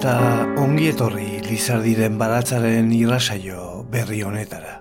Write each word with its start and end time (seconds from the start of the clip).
eta 0.00 0.46
ongi 0.56 0.86
etorri 0.88 1.42
Lizardiren 1.44 2.14
baratzaren 2.16 2.88
irrasaio 2.96 3.82
berri 3.92 4.22
honetara. 4.24 4.78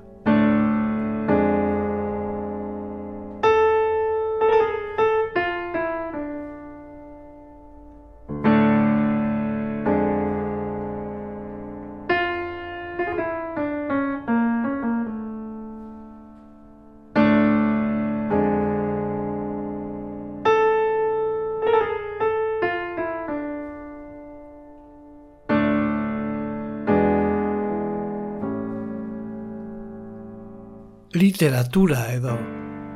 Literatura 31.40 32.12
edo. 32.12 32.36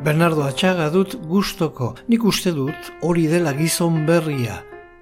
Bernardo 0.03 0.43
Atxaga 0.43 0.89
dut 0.91 1.13
gustoko, 1.31 1.93
nik 2.11 2.25
uste 2.27 2.51
dut 2.51 2.89
hori 3.07 3.29
dela 3.31 3.53
gizon 3.55 4.01
berria, 4.03 4.57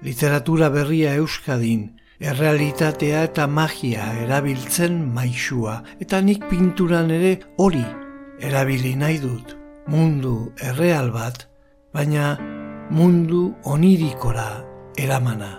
literatura 0.06 0.68
berria 0.70 1.16
euskadin, 1.18 1.88
errealitatea 2.22 3.24
eta 3.26 3.48
magia 3.50 4.06
erabiltzen 4.22 5.00
maixua, 5.16 5.80
eta 5.98 6.20
nik 6.22 6.46
pinturan 6.52 7.10
ere 7.10 7.32
hori 7.58 7.82
erabili 8.38 8.94
nahi 8.94 9.18
dut. 9.18 9.56
Mundu 9.90 10.52
erreal 10.62 11.10
bat, 11.10 11.48
baina 11.90 12.36
mundu 12.94 13.56
onirikora 13.66 14.62
eramana. 14.94 15.56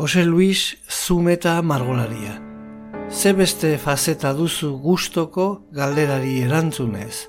Jose 0.00 0.24
Luis 0.24 0.78
Zumeta 0.88 1.60
Margolaria. 1.60 2.40
Ze 3.10 3.34
beste 3.34 3.76
fazeta 3.76 4.32
duzu 4.32 4.70
gustoko 4.80 5.66
galderari 5.76 6.38
erantzunez. 6.40 7.28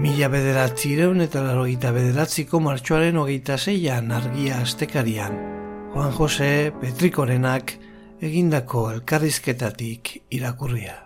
Mila 0.00 0.30
bederatzireun 0.32 1.20
eta 1.20 1.42
laroita 1.44 1.92
bederatziko 1.92 2.62
martxoaren 2.64 3.20
hogeita 3.20 3.58
zeian 3.58 4.08
argia 4.16 4.62
astekarian. 4.64 5.36
Juan 5.92 6.16
Jose 6.16 6.72
Petrikorenak 6.80 7.76
egindako 8.30 8.90
elkarrizketatik 8.94 10.16
irakurria. 10.30 11.05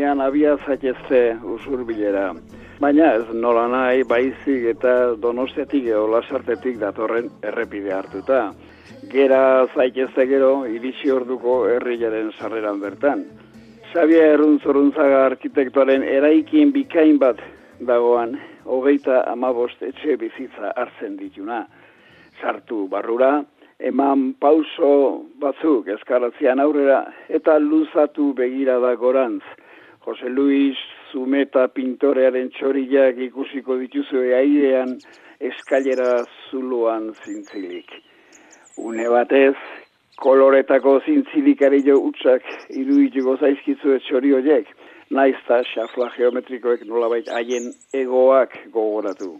Direnean 0.00 0.20
abia 0.24 0.56
zaitezte 0.64 1.36
usur 1.44 1.84
bilera. 1.84 2.32
Baina 2.80 3.10
ez 3.18 3.34
nola 3.36 3.66
nahi 3.68 4.02
baizik 4.08 4.64
eta 4.72 5.14
donostetik 5.20 5.84
edo 5.84 6.06
lasartetik 6.08 6.78
datorren 6.80 7.28
errepide 7.44 7.92
hartuta. 7.92 8.54
Gera 9.12 9.66
zaitezte 9.74 10.24
gero 10.26 10.64
iritsi 10.64 11.12
orduko 11.12 11.66
herriaren 11.68 12.32
sarreran 12.38 12.80
bertan. 12.80 13.26
Xabia 13.92 14.32
errun 14.32 14.58
zoruntzaga 14.64 15.26
arkitektoaren 15.26 16.02
eraikin 16.02 16.72
bikain 16.72 17.18
bat 17.18 17.36
dagoan 17.80 18.38
hogeita 18.64 19.24
amabost 19.28 19.82
etxe 19.82 20.16
bizitza 20.16 20.72
hartzen 20.76 21.18
dituna. 21.20 21.66
Sartu 22.40 22.86
barrura, 22.88 23.42
eman 23.78 24.32
pauso 24.40 25.26
batzuk 25.40 25.92
eskaratzean 25.92 26.60
aurrera 26.60 27.02
eta 27.28 27.58
luzatu 27.58 28.32
begira 28.32 28.80
da 28.80 28.94
gorantz. 28.94 29.44
Jose 30.04 30.28
Luis 30.28 30.76
Zumeta 31.12 31.66
pintorearen 31.68 32.48
txoriak 32.56 33.18
ikusiko 33.26 33.76
dituzu 33.82 34.22
airean 34.36 34.94
eskailera 35.40 36.22
zuluan 36.48 37.10
zintzilik. 37.24 37.90
Une 38.80 39.08
batez, 39.12 39.56
koloretako 40.24 40.98
zintzilik 41.04 41.62
ari 41.68 41.82
jo 41.84 41.98
utxak 42.08 42.46
irudituko 42.70 43.36
zaizkizu 43.40 43.98
txori 44.06 44.32
horiek, 44.38 44.72
naizta 45.10 45.60
xafla 45.74 46.08
geometrikoek 46.16 46.86
nolabait 46.88 47.28
haien 47.36 47.68
egoak 48.02 48.56
gogoratu. 48.72 49.34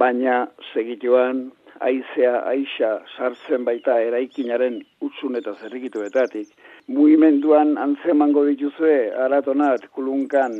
Baina, 0.00 0.46
segituan, 0.72 1.50
aizea 1.80 2.38
aixa 2.52 2.92
sartzen 3.16 3.64
baita 3.68 3.98
eraikinaren 4.08 4.80
utsun 5.04 5.36
eta 5.40 5.52
zerrikituetatik, 5.60 6.48
mugimenduan 6.86 7.76
antzemango 7.82 8.44
dituzue 8.46 9.10
aratonat 9.26 9.88
kulunkan 9.94 10.52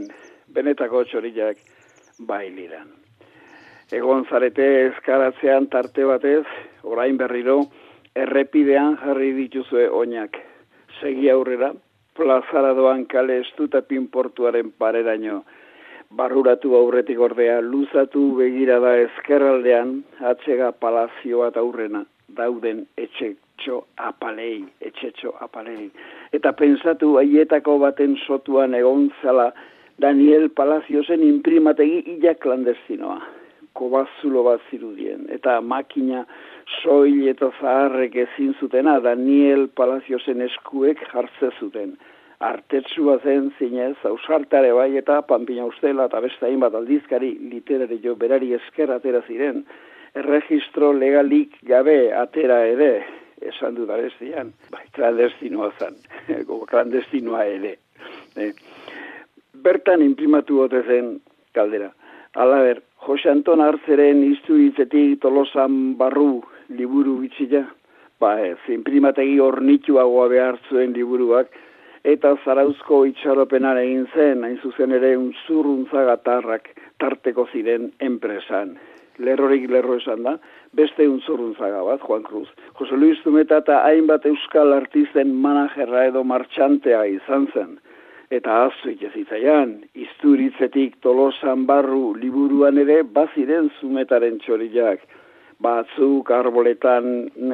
benetako 0.50 1.04
txoriak 1.06 1.60
bailiran. 2.26 2.88
Egon 3.94 4.24
zarete 4.26 4.66
eskaratzean 4.88 5.68
tarte 5.70 6.04
batez, 6.08 6.46
orain 6.82 7.16
berriro, 7.20 7.60
errepidean 8.16 8.96
jarri 9.04 9.30
dituzue 9.36 9.86
oinak. 9.88 10.40
Segi 11.00 11.30
aurrera, 11.30 11.70
plazara 12.16 12.74
doan 12.74 13.04
kale 13.06 13.38
estuta 13.44 13.84
pinportuaren 13.86 14.72
pareraino, 14.72 15.44
barruratu 16.10 16.74
aurretik 16.74 17.20
ordea, 17.20 17.60
luzatu 17.60 18.32
begira 18.40 18.80
da 18.82 18.96
ezkerraldean, 19.06 20.00
atzega 20.34 20.72
palazioa 20.72 21.52
eta 21.54 21.62
aurrena, 21.62 22.06
dauden 22.26 22.86
etxetxo 23.56 23.86
apalei, 23.96 24.64
etxetxo 24.80 25.34
apalei. 25.40 25.90
Eta 26.32 26.52
pensatu 26.52 27.16
aietako 27.18 27.78
baten 27.78 28.16
sotuan 28.26 28.74
egon 28.74 29.10
zala 29.22 29.52
Daniel 29.98 30.50
Palaziozen 30.50 31.22
imprimategi 31.22 32.02
illa 32.06 32.34
klandestinoa, 32.34 33.20
kobazulo 33.72 34.42
bat 34.44 34.60
zirudien, 34.70 35.26
eta 35.30 35.60
makina 35.60 36.26
soil 36.82 37.28
eta 37.28 37.50
zaharrek 37.60 38.16
ezin 38.16 38.54
zutena 38.60 39.00
Daniel 39.00 39.68
Palaziozen 39.68 40.42
eskuek 40.42 41.00
jartze 41.12 41.50
zuten. 41.58 41.96
Artetsua 42.38 43.18
zen 43.24 43.50
zinez, 43.58 43.96
ausartare 44.04 44.72
bai 44.72 44.96
eta 44.98 45.22
panpina 45.22 45.64
ustela 45.64 46.04
eta 46.04 46.20
beste 46.20 46.44
hainbat 46.44 46.74
aldizkari 46.74 47.38
literari 47.50 47.98
jo 48.02 48.14
berari 48.14 48.52
esker 48.52 48.90
atera 48.92 49.22
ziren, 49.26 49.64
erregistro 50.14 50.92
legalik 50.92 51.56
gabe 51.64 52.12
atera 52.12 52.66
ere, 52.66 53.06
esan 53.42 53.74
du 53.74 53.86
da 53.86 53.96
bestian, 54.00 54.52
bai, 54.70 54.84
klandestinoa 54.96 55.72
zen, 55.78 55.96
klandestinoa 56.70 57.44
ere. 57.44 57.76
E, 58.36 58.50
bertan 59.62 60.02
imprimatu 60.02 60.62
gote 60.62 60.82
zen 60.86 61.16
kaldera. 61.56 61.90
Alaber, 62.36 62.82
Jose 63.06 63.30
Anton 63.30 63.62
Artzeren 63.64 64.22
iztu 64.26 64.58
hitzetik 64.60 65.20
tolosan 65.22 65.94
barru 65.96 66.42
liburu 66.68 67.20
bitzila, 67.22 67.62
ba 68.20 68.34
ez, 68.40 68.58
imprimategi 68.72 69.38
hornituagoa 69.40 70.26
behar 70.32 70.58
zuen 70.68 70.92
liburuak, 70.96 71.52
eta 72.06 72.34
zarauzko 72.44 73.04
itxaropenan 73.10 73.78
egin 73.80 74.04
zen, 74.14 74.44
hain 74.46 74.58
zuzen 74.62 74.92
ere 74.98 75.14
unzurruntza 75.18 76.04
gatarrak 76.10 76.68
tarteko 77.02 77.46
ziren 77.52 77.90
enpresan. 78.08 78.76
Lerrorik 79.18 79.68
lerro 79.70 79.96
esan 79.96 80.22
da, 80.26 80.36
beste 80.76 81.08
unzurruntzaga 81.08 81.82
bat, 81.86 82.00
Juan 82.04 82.22
Cruz. 82.22 82.48
Jose 82.78 82.96
Luis 82.96 83.18
Zumeta 83.24 83.58
eta 83.64 83.80
hainbat 83.88 84.26
euskal 84.26 84.72
artisten 84.76 85.34
manajerra 85.42 86.06
edo 86.10 86.24
martxantea 86.24 87.04
izan 87.16 87.46
zen. 87.52 87.76
Eta 88.30 88.64
azu 88.66 88.90
ikezitzaian, 88.90 89.76
izturitzetik 89.94 90.96
tolosan 91.00 91.66
barru 91.66 92.14
liburuan 92.18 92.78
ere 92.82 93.02
baziren 93.02 93.70
zumetaren 93.80 94.40
txoriak. 94.42 95.06
batzuk 95.62 96.30
arboletan 96.36 97.06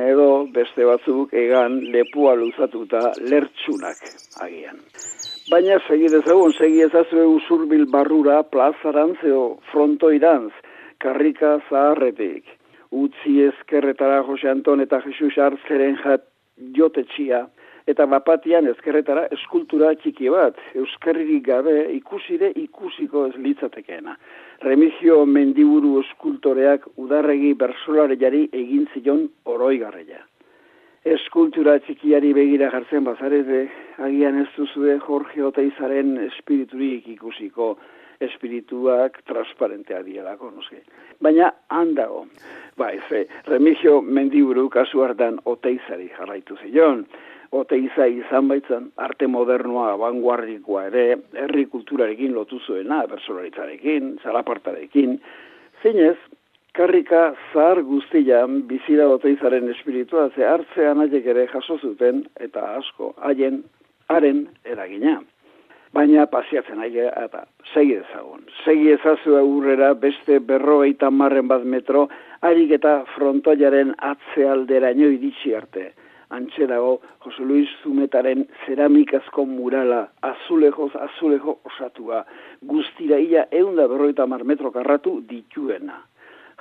edo 0.04 0.46
beste 0.54 0.86
batzuk 0.88 1.34
egan 1.38 1.78
lepua 1.94 2.34
luzatuta 2.34 3.12
lertsunak 3.30 4.00
agian. 4.42 4.80
Baina 5.50 5.78
segi 5.86 6.08
dezagun, 6.10 6.52
segi 6.58 6.82
ezazue 6.82 7.24
usurbil 7.36 7.86
barrura 7.94 8.42
plazarantzeo 8.54 9.42
frontoidantz, 9.70 10.52
karrika 11.02 11.56
zaharretik. 11.68 12.44
Utzi 12.92 13.40
ezkerretara 13.48 14.22
Jose 14.28 14.50
Anton 14.50 14.84
eta 14.84 15.00
Jesus 15.04 15.38
Artzeren 15.40 15.98
jat 16.04 16.26
jotetxia, 16.76 17.46
eta 17.90 18.06
bapatian 18.06 18.68
ezkerretara 18.70 19.26
eskultura 19.34 19.92
txiki 19.98 20.30
bat, 20.30 20.58
euskarririk 20.78 21.44
gabe 21.46 21.76
ikusire 21.96 22.52
ikusiko 22.62 23.26
ez 23.30 23.36
litzatekeena. 23.36 24.16
Remigio 24.62 25.24
mendiburu 25.26 25.96
eskultoreak 26.04 26.86
udarregi 27.02 27.54
bersolareiari 27.58 28.44
egin 28.52 28.86
zion 28.94 29.26
oroigarreia. 29.44 30.22
Eskultura 31.02 31.80
txikiari 31.82 32.30
begira 32.36 32.68
jartzen 32.70 33.02
bazareze, 33.08 33.64
agian 34.06 34.38
ez 34.44 34.46
duzue 34.54 35.00
Jorge 35.02 35.42
Oteizaren 35.42 36.14
espiriturik 36.28 37.08
ikusiko, 37.16 37.74
espirituak 38.26 39.20
transparentea 39.28 40.02
dielako, 40.06 40.50
noske. 40.54 40.82
Baina 41.22 41.52
handago, 41.70 42.24
ba, 42.78 42.92
ez, 42.92 43.26
Remigio 43.46 44.00
mendiburu 44.02 44.68
kasu 44.72 45.04
hartan 45.04 45.38
Oteizari 45.44 46.10
jarraitu 46.16 46.56
zion, 46.62 47.06
Oteiza 47.52 48.06
izan 48.08 48.46
baitzen, 48.48 48.86
arte 48.96 49.26
modernoa, 49.28 49.90
vanguardikoa 50.00 50.86
ere, 50.88 51.06
herri 51.36 51.66
kulturarekin 51.68 52.32
lotu 52.32 52.60
zuena, 52.64 53.02
bersolaritzarekin, 53.10 54.14
zalapartarekin, 54.24 55.18
zinez, 55.82 56.16
karrika 56.72 57.34
zahar 57.52 57.82
guztian 57.84 58.62
bizira 58.68 59.08
oteizaren 59.12 59.68
espiritua 59.74 60.30
ze 60.34 60.46
hartzean 60.48 61.04
haiek 61.04 61.26
ere 61.34 61.46
jaso 61.52 61.76
zuten 61.78 62.24
eta 62.40 62.64
asko 62.78 63.12
haien 63.20 63.60
haren 64.08 64.46
eragina. 64.64 65.18
Baina 65.92 66.26
pasiatzen 66.26 66.80
aile 66.80 67.10
eta 67.24 67.44
segi 67.72 67.98
ezagun. 68.00 68.46
Segi 68.64 68.94
ezazu 68.94 69.36
aurrera 69.36 69.92
beste 69.94 70.38
berrogeita 70.40 71.10
marren 71.10 71.48
bat 71.48 71.64
metro, 71.64 72.06
harik 72.40 72.72
eta 72.78 73.02
frontoiaren 73.14 73.92
atzealdera 74.12 74.94
iritsi 74.96 75.54
arte 75.54 75.92
antxe 76.32 76.66
dago 76.66 77.00
Jose 77.24 77.44
Luis 77.44 77.68
Zumetaren 77.82 78.46
ceramikazko 78.64 79.44
murala, 79.46 80.06
azulejoz 80.28 80.90
azulejo 81.06 81.58
osatua, 81.68 82.22
guztira 82.72 83.18
ia 83.20 83.46
eunda 83.60 83.86
berroita 83.88 84.26
mar 84.26 84.44
metro 84.44 84.72
karratu 84.72 85.18
dituena. 85.28 86.00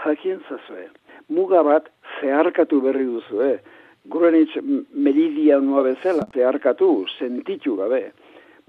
Jakien 0.04 0.42
zazue, 0.50 0.90
muga 1.30 1.64
bat 1.64 1.88
zeharkatu 2.20 2.82
berri 2.82 3.08
duzu, 3.08 3.42
eh? 3.48 3.60
Gurenitz 4.12 4.58
meridia 4.92 5.60
nua 5.62 5.84
bezala, 5.86 6.26
zeharkatu, 6.34 7.06
sentitu 7.20 7.76
gabe. 7.78 8.10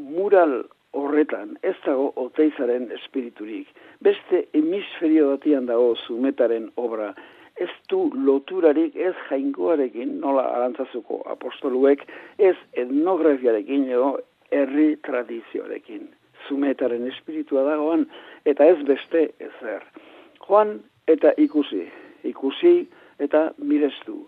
Mural 0.03 0.65
horretan 0.93 1.57
ez 1.63 1.77
dago 1.87 2.11
oteizaren 2.21 2.91
espiriturik. 2.99 3.69
Beste 4.05 4.47
hemisferio 4.57 5.31
batian 5.31 5.69
dago 5.71 5.95
zumetaren 6.07 6.69
obra 6.77 7.13
ez 7.61 7.71
du 7.89 8.11
loturarik 8.27 8.97
ez 8.97 9.15
jainkoarekin, 9.29 10.19
nola 10.21 10.45
arantzazuko 10.57 11.21
apostoluek, 11.35 12.05
ez 12.39 12.57
etnografiarekin 12.73 13.89
edo 13.91 14.17
herri 14.51 14.97
tradizioarekin. 15.07 16.09
Zumetaren 16.49 17.07
espiritua 17.13 17.65
dagoan, 17.69 18.07
eta 18.49 18.67
ez 18.67 18.79
beste 18.89 19.29
ezer. 19.39 19.85
Joan 20.47 20.81
eta 21.07 21.35
ikusi, 21.39 21.85
ikusi 22.27 22.75
eta 23.23 23.51
mirestu. 23.59 24.25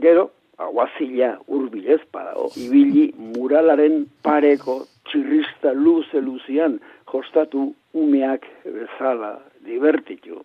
Gero, 0.00 0.30
aguazila 0.62 1.34
urbilez 1.52 2.00
padago, 2.12 2.50
ibili 2.60 3.10
muralaren 3.18 4.04
pareko 4.24 4.84
txirrista 5.08 5.72
luze 5.72 6.20
luzian, 6.20 6.80
jostatu 7.12 7.72
umeak 7.94 8.46
bezala 8.64 9.38
divertitu 9.66 10.42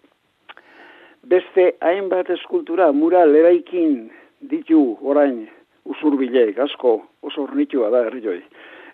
beste 1.24 1.76
hainbat 1.82 2.30
eskultura 2.30 2.92
mural 2.92 3.36
eraikin 3.36 4.10
ditu 4.50 4.98
orain 5.02 5.48
usurbilek 5.86 6.58
asko 6.60 7.02
oso 7.22 7.44
ornitua 7.44 7.90
da 7.90 8.06
herrioi. 8.08 8.42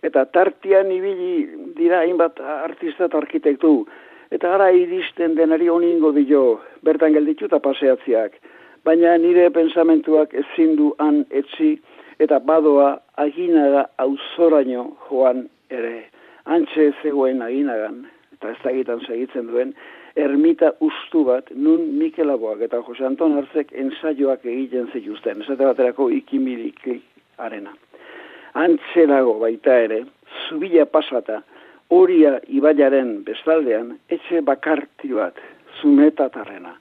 Eta 0.04 0.26
tartian 0.26 0.92
ibili 0.92 1.48
dira 1.78 2.04
hainbat 2.04 2.40
artista 2.40 3.08
eta 3.08 3.18
arkitektu. 3.18 3.88
Eta 4.32 4.50
gara 4.50 4.70
iristen 4.72 5.36
denari 5.36 5.70
honingo 5.70 6.12
dio 6.12 6.60
bertan 6.84 7.14
gelditu 7.14 7.48
eta 7.48 7.60
paseatziak. 7.60 8.36
Baina 8.84 9.18
nire 9.18 9.50
pensamentuak 9.50 10.34
ezin 10.34 10.76
du 10.76 10.94
han 11.00 11.26
etzi 11.32 11.78
eta 12.20 12.40
badoa 12.40 12.98
aginaga 13.18 13.88
auzoraino 13.98 14.92
joan 15.08 15.48
ere. 15.70 16.08
Antxe 16.46 16.92
zegoen 17.04 17.42
aginagan, 17.44 18.06
eta 18.34 18.52
ez 18.54 18.86
da 18.88 18.98
segitzen 19.06 19.48
duen, 19.52 19.74
ermita 20.16 20.72
ustu 20.82 21.24
bat, 21.28 21.50
nun 21.52 21.98
Mikel 21.98 22.32
Aboak 22.34 22.62
eta 22.66 22.80
Jose 22.86 23.06
Anton 23.06 23.38
Arzek 23.38 23.74
ensaioak 23.74 24.46
egiten 24.46 24.88
zituzten, 24.94 25.44
esate 25.44 25.66
baterako 25.66 26.10
ikimirik 26.10 26.82
arena. 27.38 27.74
Antze 28.58 29.06
dago 29.10 29.38
baita 29.44 29.76
ere, 29.86 30.04
zubila 30.48 30.86
pasata, 30.90 31.44
horia 31.94 32.38
ibaiaren 32.48 33.22
bestaldean, 33.28 33.94
etxe 34.10 34.42
bakarti 34.42 35.14
bat, 35.14 35.38
zumetatarrena. 35.82 36.74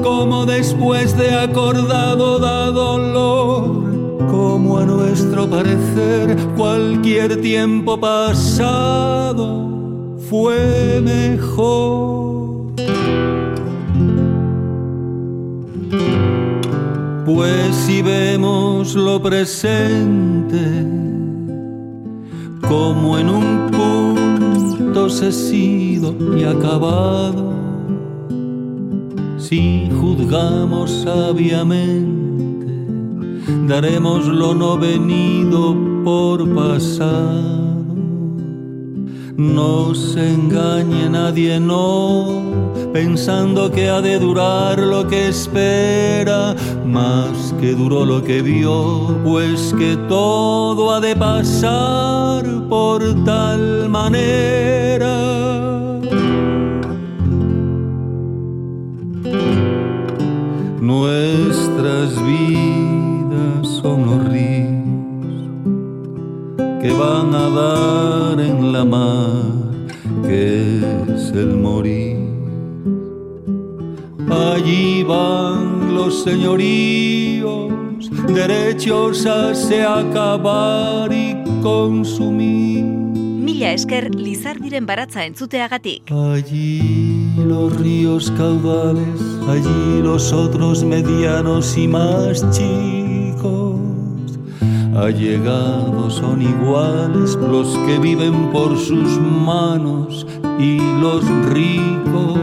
como 0.03 0.45
después 0.45 1.17
de 1.17 1.33
acordado 1.33 2.39
da 2.39 2.71
dolor 2.71 3.94
como 4.29 4.77
a 4.77 4.86
nuestro 4.86 5.50
parecer 5.50 6.38
cualquier 6.55 7.41
tiempo 7.41 8.00
pasado 8.00 9.65
fue 10.29 11.01
mejor. 11.03 12.74
Pues 17.25 17.75
si 17.75 18.01
vemos 18.01 18.96
lo 18.96 19.22
presente 19.22 20.86
como 22.67 23.17
en 23.17 23.29
un 23.29 23.72
punto 23.72 25.10
cesido 25.10 26.15
y 26.38 26.44
acabado, 26.44 27.53
si 29.38 29.89
juzgamos 30.00 30.91
sabiamente, 31.03 32.14
daremos 33.67 34.27
lo 34.27 34.53
no 34.53 34.77
venido 34.77 35.75
por 36.03 36.47
pasado. 36.53 37.65
No 39.37 39.93
se 39.93 40.33
engañe 40.33 41.09
nadie, 41.09 41.59
no, 41.59 42.41
pensando 42.93 43.69
que 43.69 43.89
ha 43.89 43.99
de 43.99 44.17
durar 44.17 44.79
lo 44.79 45.05
que 45.07 45.27
espera, 45.27 46.55
más 46.85 47.53
que 47.59 47.73
duró 47.73 48.05
lo 48.05 48.23
que 48.23 48.41
vio, 48.41 49.19
pues 49.25 49.75
que 49.77 49.97
todo 50.07 50.91
ha 50.93 51.01
de 51.01 51.17
pasar 51.17 52.45
por 52.69 53.03
tal 53.25 53.89
manera. 53.89 55.15
Nuestras 60.79 62.25
vidas 62.25 62.94
son 63.85 64.01
los 64.07 64.21
ríos 64.33 64.71
que 66.81 66.91
van 66.91 67.35
a 67.35 67.47
dar 67.61 68.39
en 68.39 68.73
la 68.73 68.83
mar, 68.83 69.43
que 70.23 70.79
es 71.13 71.29
el 71.29 71.51
morir. 71.65 72.17
Allí 74.27 75.03
van 75.03 75.93
los 75.93 76.23
señoríos, 76.23 77.69
derechos 78.27 79.23
a 79.27 79.53
se 79.53 79.83
acabar 79.83 81.13
y 81.13 81.35
consumir 81.61 82.83
mila 83.47 83.71
esker 83.71 84.05
Lizardiren 84.15 84.87
baratza 84.87 85.25
entzuteagatik. 85.25 86.11
Allí 86.11 87.29
los 87.37 87.67
ríos 87.79 88.31
caudales, 88.31 89.21
allí 89.47 90.01
los 90.01 90.33
otros 90.33 90.83
medianos 90.83 91.77
y 91.77 91.87
más 91.87 92.41
chicos. 92.49 93.04
Allegados 94.95 96.13
son 96.15 96.41
iguales 96.41 97.35
los 97.35 97.77
que 97.79 97.99
viven 97.99 98.49
por 98.51 98.77
sus 98.77 99.19
manos 99.19 100.25
y 100.57 100.77
los 101.01 101.21
ricos. 101.51 102.39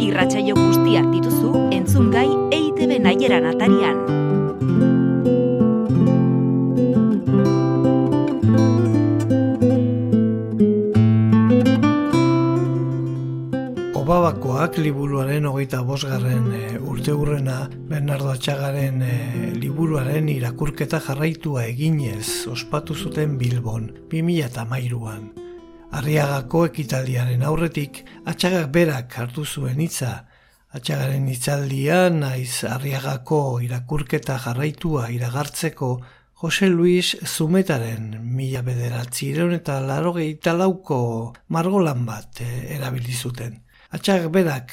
Irratsaio 0.00 0.54
guztiak 0.56 1.06
dituzu 1.12 1.68
entzun 1.70 2.10
gai 2.10 2.30
EITB 2.50 2.96
naieran 2.96 3.44
atarian. 3.52 3.98
Obabakoak 14.00 14.78
liburuaren 14.78 15.44
hogeita 15.46 15.84
bosgarren 15.84 16.48
e, 16.56 16.61
urte 17.02 17.14
hurrena 17.18 17.68
Bernardo 17.90 18.28
Atxagaren 18.30 19.00
e, 19.02 19.14
liburuaren 19.58 20.28
irakurketa 20.30 21.00
jarraitua 21.02 21.64
eginez 21.66 22.46
ospatu 22.46 22.94
zuten 22.94 23.32
Bilbon 23.40 23.88
2008an. 24.12 25.24
Arriagako 25.98 26.62
ekitaldiaren 26.68 27.42
aurretik 27.42 28.04
Atxagak 28.22 28.70
berak 28.70 29.18
hartu 29.18 29.42
zuen 29.42 29.82
hitza. 29.82 30.12
Atxagaren 30.78 31.26
hitzaldia 31.26 32.06
naiz 32.14 32.62
Arriagako 32.70 33.58
irakurketa 33.66 34.38
jarraitua 34.46 35.10
iragartzeko 35.10 35.90
Jose 36.38 36.70
Luis 36.70 37.16
Zumetaren 37.26 38.14
mila 38.22 38.62
bederatzi 38.62 39.34
eta 39.58 39.80
laro 39.80 40.14
lauko 40.54 41.34
margolan 41.48 42.06
bat 42.06 42.46
e, 42.46 42.76
erabili 42.78 43.12
zuten. 43.12 43.58
Atxak 43.90 44.30
berak 44.30 44.70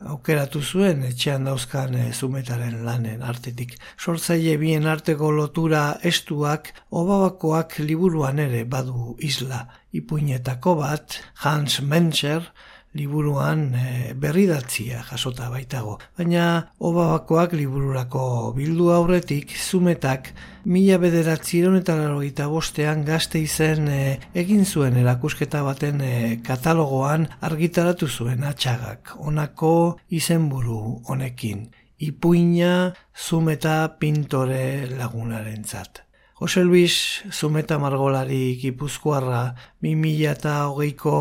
aukeratu 0.00 0.62
zuen 0.62 1.02
etxean 1.04 1.44
dauzkan 1.44 1.94
e, 1.94 2.04
zumetaren 2.12 2.82
lanen 2.86 3.22
artetik. 3.22 3.76
Sortzaile 3.98 4.56
bien 4.60 4.86
arteko 4.88 5.30
lotura 5.30 5.82
estuak 6.02 6.72
obabakoak 6.90 7.78
liburuan 7.84 8.40
ere 8.42 8.64
badu 8.64 9.16
isla. 9.20 9.66
Ipuinetako 9.92 10.76
bat 10.80 11.18
Hans 11.44 11.80
Mencher 11.82 12.48
liburuan 12.94 13.72
e, 13.74 14.12
berridatzia 14.14 15.02
jasota 15.08 15.48
baitago. 15.52 15.98
Baina 16.18 16.44
obabakoak 16.78 17.54
libururako 17.56 18.52
bildu 18.56 18.90
aurretik 18.92 19.54
zumetak 19.56 20.32
mila 20.64 20.98
bederatziron 21.02 21.78
eta 21.80 21.96
larogeita 21.98 22.48
bostean 22.52 23.04
gazte 23.08 23.40
izen 23.40 23.88
e, 23.88 24.02
egin 24.44 24.64
zuen 24.66 24.96
erakusketa 25.00 25.62
baten 25.66 26.00
e, 26.04 26.14
katalogoan 26.44 27.28
argitaratu 27.40 28.08
zuen 28.08 28.44
atxagak. 28.44 29.16
Honako 29.18 29.98
izenburu 30.10 31.02
honekin. 31.08 31.70
Ipuina 32.02 32.92
zumeta 33.16 33.76
pintore 33.98 34.88
lagunaren 34.98 35.64
zat. 35.64 36.02
Jose 36.42 36.64
Luis 36.64 37.22
Zumeta 37.30 37.78
Margolari 37.78 38.58
Gipuzkoarra 38.58 39.54
2008ko 39.80 41.12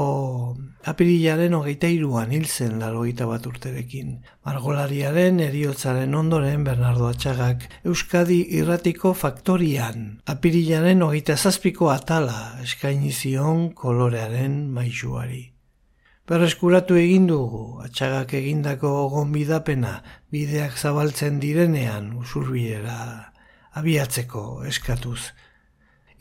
apirilaren 0.92 1.54
hogeita 1.54 1.92
iruan 1.94 2.34
hil 2.34 2.48
zen 2.50 2.80
larogeita 2.82 3.28
bat 3.30 3.46
urterekin. 3.46 4.16
Margolariaren 4.50 5.38
eriotzaren 5.46 6.18
ondoren 6.18 6.66
Bernardo 6.66 7.06
Atxagak 7.12 7.68
Euskadi 7.86 8.40
irratiko 8.58 9.14
faktorian 9.14 10.10
apirilaren 10.26 11.06
hogeita 11.06 11.38
zazpiko 11.38 11.94
atala 11.94 12.58
eskaini 12.66 13.14
zion 13.14 13.68
kolorearen 13.78 14.72
maixuari. 14.74 15.44
Berreskuratu 16.26 16.98
egin 16.98 17.30
dugu, 17.30 17.68
atxagak 17.86 18.34
egindako 18.42 18.96
gonbidapena, 19.14 20.00
bideak 20.34 20.82
zabaltzen 20.82 21.38
direnean 21.44 22.16
usurbiera 22.18 23.31
abiatzeko 23.78 24.64
eskatuz. 24.68 25.32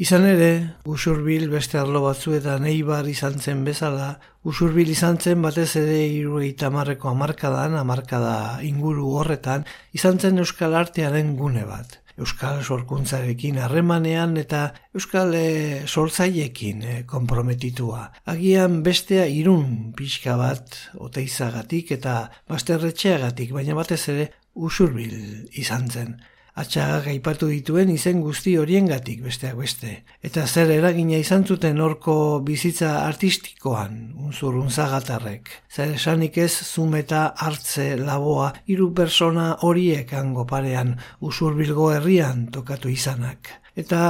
Izan 0.00 0.24
ere, 0.24 0.52
usurbil 0.88 1.50
beste 1.52 1.76
arlo 1.76 2.00
batzuetan 2.06 2.64
eibar 2.64 3.08
izan 3.10 3.34
zen 3.36 3.66
bezala, 3.66 4.14
usurbil 4.48 4.88
izan 4.88 5.18
zen 5.20 5.42
batez 5.44 5.74
ere 5.76 5.98
irureita 6.06 6.70
amarreko 6.70 7.10
amarkadan, 7.10 7.76
amarkada 7.76 8.36
inguru 8.64 9.10
horretan, 9.20 9.66
izan 9.92 10.16
zen 10.16 10.40
Euskal 10.40 10.78
Artearen 10.78 11.34
gune 11.36 11.66
bat. 11.68 11.98
Euskal 12.20 12.62
sorkuntzarekin 12.64 13.60
harremanean 13.60 14.38
eta 14.40 14.62
Euskal 14.96 15.36
e, 15.36 15.44
sortzaiekin 15.84 16.80
e, 16.80 16.96
konprometitua. 17.08 18.06
Agian 18.32 18.80
bestea 18.86 19.28
irun 19.28 19.92
pixka 19.96 20.40
bat 20.40 20.80
oteizagatik 20.96 21.92
eta 22.00 22.16
basterretxeagatik, 22.48 23.52
baina 23.52 23.76
batez 23.76 24.02
ere 24.16 24.30
usurbil 24.56 25.16
izan 25.60 25.88
zen 25.92 26.20
atxagak 26.58 27.06
aipatu 27.12 27.48
dituen 27.50 27.90
izen 27.92 28.20
guzti 28.24 28.56
horiengatik 28.58 29.22
besteak 29.22 29.56
beste. 29.58 29.92
Eta 30.22 30.46
zer 30.46 30.70
eragina 30.74 31.18
izan 31.20 31.44
zuten 31.46 31.80
orko 31.80 32.40
bizitza 32.46 33.06
artistikoan, 33.06 33.98
unzur 34.18 34.56
unzagatarrek. 34.60 35.50
Zer 35.70 35.96
esanik 35.96 36.38
ez 36.38 36.52
zumeta 36.52 37.26
hartze 37.36 37.96
laboa 37.96 38.52
hiru 38.66 38.92
persona 38.94 39.56
horiek 39.62 40.14
ango 40.14 40.46
parean 40.46 40.96
usurbilgo 41.20 41.92
herrian 41.92 42.48
tokatu 42.52 42.88
izanak. 42.88 43.52
Eta 43.76 44.00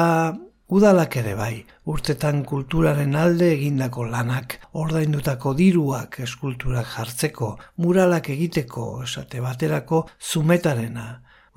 Udalak 0.71 1.17
ere 1.19 1.33
bai, 1.35 1.65
urtetan 1.91 2.45
kulturaren 2.47 3.17
alde 3.19 3.49
egindako 3.57 4.05
lanak, 4.07 4.53
ordaindutako 4.79 5.51
diruak 5.59 6.21
eskulturak 6.23 6.87
jartzeko, 6.93 7.49
muralak 7.83 8.31
egiteko, 8.31 8.85
esate 9.03 9.43
baterako, 9.43 10.05
zumetarena, 10.23 11.09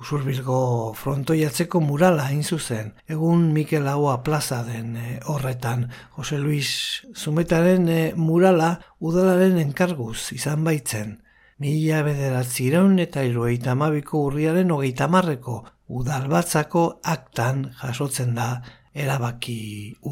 Usurbilgo 0.04 0.92
frontoiatzeko 1.00 1.80
murala 1.80 2.26
hain 2.28 2.42
zuzen, 2.44 2.90
egun 3.08 3.46
Mikel 3.54 3.86
Aua 3.88 4.18
plaza 4.26 4.58
den 4.66 4.98
eh, 5.00 5.20
horretan. 5.32 5.86
Jose 6.18 6.36
Luis 6.36 6.72
Zumetaren 7.16 7.88
e, 7.88 8.00
murala 8.12 8.68
udalaren 9.00 9.56
enkarguz 9.62 10.34
izan 10.36 10.60
baitzen. 10.66 11.14
Mila 11.56 12.02
bederatzi 12.04 12.66
iraun 12.66 13.00
eta 13.00 13.24
irueita 13.24 13.72
amabiko 13.72 14.26
urriaren 14.26 14.76
hogeita 14.76 15.08
marreko 15.08 15.56
udalbatzako 15.88 16.84
aktan 17.16 17.70
jasotzen 17.80 18.36
da 18.36 18.50
erabaki 18.92 19.56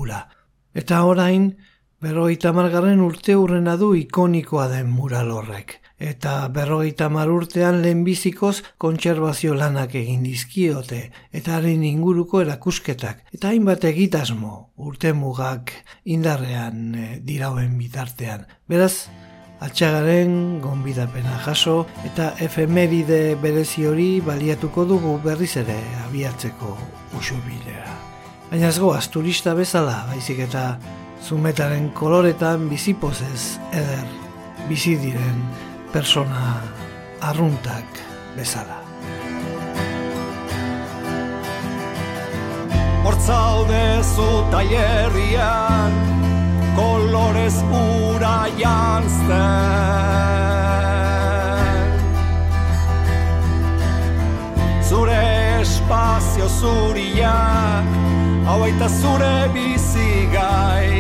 ura. 0.01 0.25
Eta 0.73 1.05
orain, 1.05 1.51
berrogeita 2.01 2.57
margarren 2.57 3.05
urte 3.05 3.37
hurrena 3.37 3.77
du 3.77 3.93
ikonikoa 4.07 4.71
den 4.73 4.89
mural 4.97 5.37
horrek 5.37 5.82
eta 6.03 6.49
berrogeita 6.51 7.09
marurtean 7.13 7.81
lehenbizikoz 7.85 8.63
kontserbazio 8.83 9.55
lanak 9.55 9.95
egin 10.01 10.25
dizkiote, 10.27 11.03
eta 11.31 11.57
haren 11.57 11.85
inguruko 11.87 12.43
erakusketak, 12.43 13.23
eta 13.33 13.53
hainbat 13.53 13.87
egitasmo 13.93 14.73
urte 14.83 15.13
mugak 15.15 15.71
indarrean 16.05 16.95
e, 16.95 17.09
dirauen 17.23 17.77
bitartean. 17.79 18.49
Beraz, 18.69 19.07
atxagaren 19.63 20.59
gonbidapena 20.63 21.37
jaso 21.45 21.85
eta 22.09 22.33
efemeride 22.43 23.37
berezi 23.43 23.87
hori 23.87 24.09
baliatuko 24.27 24.85
dugu 24.91 25.19
berriz 25.23 25.55
ere 25.61 25.79
abiatzeko 26.09 26.75
usubilera. 27.19 27.95
Baina 28.51 28.73
ez 28.73 28.79
goaz 28.83 29.07
turista 29.09 29.55
bezala, 29.55 30.03
baizik 30.11 30.43
eta 30.49 30.65
zumetaren 31.23 31.93
koloretan 31.95 32.67
bizipozez 32.69 33.61
eder 33.71 34.09
bizi 34.69 34.97
diren 34.99 35.39
persona 35.93 36.63
arruntak 37.21 37.85
bezala. 38.37 38.81
Hortzaude 43.05 44.01
zu 44.15 44.29
taierrian, 44.53 45.93
kolorez 46.79 47.59
ura 47.77 48.39
jantzten. 48.57 49.51
Zure 54.89 55.25
espazio 55.61 56.49
zuriak, 56.61 57.93
hau 58.49 58.61
zure 58.89 59.37
bizigai. 59.53 60.92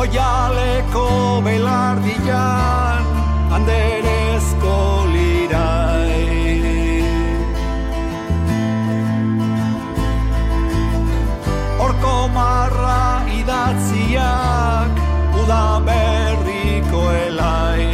Oialeko 0.00 1.42
belardian 1.44 3.04
Anderezko 3.52 4.76
lirai. 5.12 6.24
Horko 11.82 12.14
marra 12.38 13.28
idatziak 13.40 15.04
Uda 15.42 15.60
berriko 15.90 17.04
elai. 17.20 17.92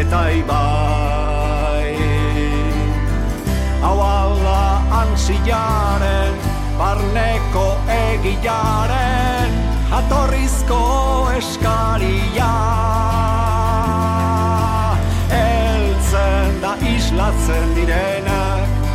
Eta 0.00 0.24
ibai 0.40 1.94
Hau 3.84 3.96
ala 4.08 4.66
ansiaren 5.04 6.44
Barneko 6.80 7.68
egilaren 8.00 9.35
jatorrizko 9.96 10.78
eskaria 11.38 12.50
Eltzen 15.36 16.60
da 16.64 16.74
islatzen 16.90 17.72
direnak 17.78 18.90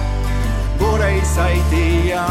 gure 0.81 1.09
izaitia 1.17 2.25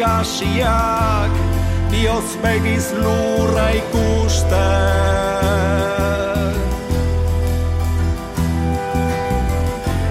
ikasiak 0.00 1.32
Bioz 1.92 2.30
begiz 2.42 2.88
lurra 2.96 3.68
ikusten. 3.76 4.48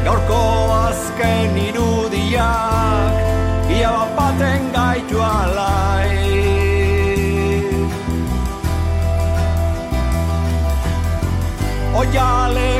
Gaurko 0.06 0.42
azken 0.86 1.58
irudiak 1.58 3.14
Ia 3.74 3.98
baten 4.18 4.62
gaitu 4.76 5.18
alai. 5.18 6.14
Oialeko 12.00 12.79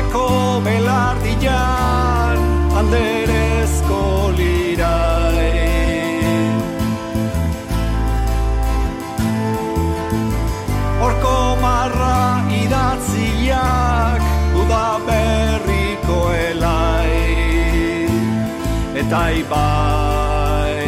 eta 19.10 19.26
ibai 19.42 20.86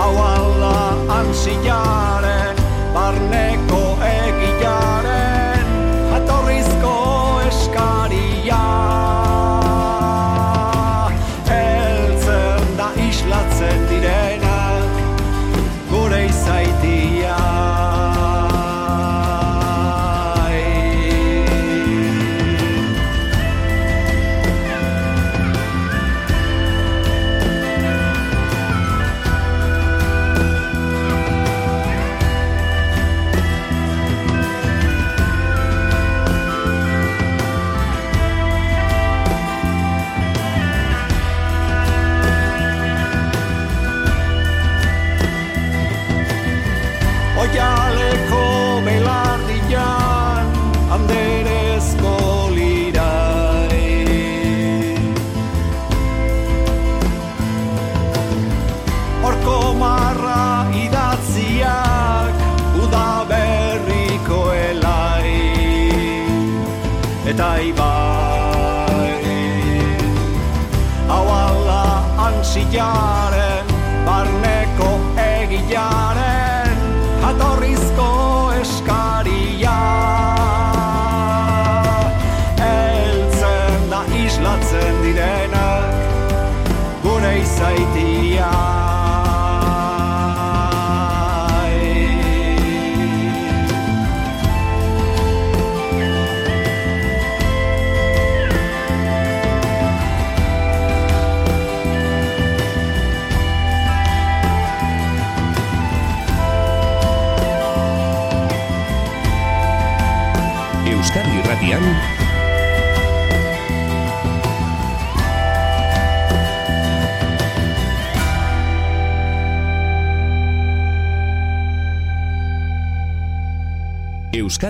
hau 0.00 0.16
ala 0.20 0.80
ansiaren 1.16 2.60
barneko 2.96 3.49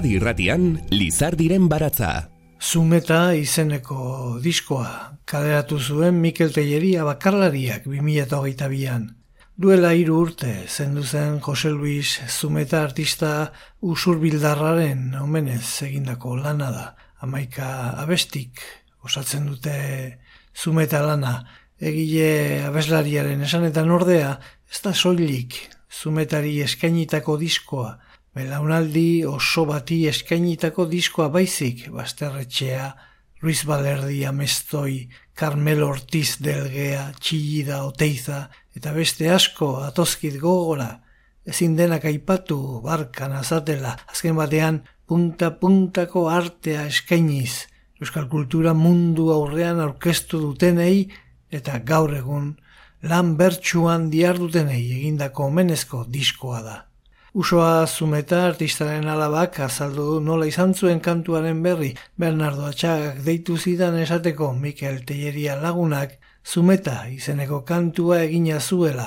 Euskadi 0.01 0.17
Irratian 0.17 0.63
Lizardiren 0.89 1.67
baratza 1.69 2.31
Zumeta 2.57 3.35
izeneko 3.37 4.39
diskoa 4.41 5.19
kaderatu 5.29 5.77
zuen 5.77 6.17
Mikel 6.23 6.55
Telleria 6.57 7.05
bakarlariak 7.05 7.85
2008an. 7.85 9.05
Duela 9.61 9.91
hiru 9.93 10.17
urte 10.23 10.55
zendu 10.73 11.05
zen 11.05 11.37
Jose 11.45 11.69
Luis 11.69 12.15
Zumeta 12.33 12.81
artista 12.81 13.53
usurbildarraren 13.83 15.19
omenez 15.21 15.83
egindako 15.85 16.39
lana 16.39 16.71
da. 16.73 16.87
Amaika 17.21 17.91
abestik 18.01 18.65
osatzen 19.05 19.53
dute 19.53 19.75
Zumeta 20.57 21.03
lana. 21.05 21.43
Egile 21.77 22.65
abeslariaren 22.71 23.45
esanetan 23.45 23.93
ordea, 23.93 24.39
ez 24.65 24.81
da 24.81 24.95
soilik 24.95 25.61
Zumetari 25.91 26.61
eskainitako 26.63 27.37
diskoa, 27.37 27.99
belaunaldi 28.35 29.25
oso 29.27 29.65
bati 29.67 30.05
eskainitako 30.09 30.87
diskoa 30.91 31.29
baizik, 31.29 31.89
basterretxea, 31.95 32.91
Luis 33.43 33.65
Balerdi 33.65 34.25
Amestoi, 34.29 35.09
Carmelo 35.35 35.89
Ortiz 35.89 36.37
Delgea, 36.45 37.11
Txillida 37.19 37.83
Oteiza, 37.87 38.51
eta 38.77 38.93
beste 38.93 39.31
asko 39.33 39.79
atozkit 39.87 40.37
gogora, 40.43 40.91
ezin 41.49 41.75
denak 41.77 42.05
aipatu 42.05 42.83
barkan 42.85 43.33
azatela, 43.39 43.97
azken 44.13 44.37
batean 44.37 44.83
punta-puntako 45.09 46.29
artea 46.29 46.87
eskainiz, 46.87 47.67
Euskal 48.01 48.31
kultura 48.33 48.73
mundu 48.73 49.27
aurrean 49.29 49.81
aurkeztu 49.85 50.39
dutenei, 50.41 51.11
eta 51.53 51.83
gaur 51.85 52.15
egun 52.17 52.55
lan 53.03 53.35
bertsuan 53.37 54.09
diardutenei 54.13 54.81
egindako 55.01 55.51
omenezko 55.51 56.07
diskoa 56.09 56.63
da. 56.65 56.77
Usoa 57.33 57.87
zumeta 57.87 58.41
artistaren 58.49 59.05
alabak 59.07 59.61
azaldu 59.63 60.05
du 60.05 60.21
nola 60.21 60.47
izan 60.51 60.73
zuen 60.75 60.99
kantuaren 61.01 61.61
berri. 61.63 61.93
Bernardo 62.19 62.65
Atxagak 62.67 63.21
deitu 63.23 63.57
zidan 63.57 63.99
esateko 64.03 64.49
Mikel 64.53 65.05
Telleria 65.07 65.55
lagunak 65.55 66.17
zumeta 66.45 67.07
izeneko 67.07 67.61
kantua 67.63 68.25
egina 68.25 68.59
zuela. 68.59 69.07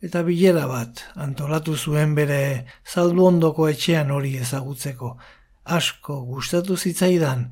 Eta 0.00 0.22
bilera 0.24 0.64
bat 0.66 1.02
antolatu 1.14 1.76
zuen 1.76 2.14
bere 2.14 2.64
zaldu 2.88 3.26
ondoko 3.26 3.68
etxean 3.68 4.10
hori 4.10 4.38
ezagutzeko. 4.38 5.18
Asko 5.64 6.22
gustatu 6.24 6.76
zitzaidan 6.76 7.50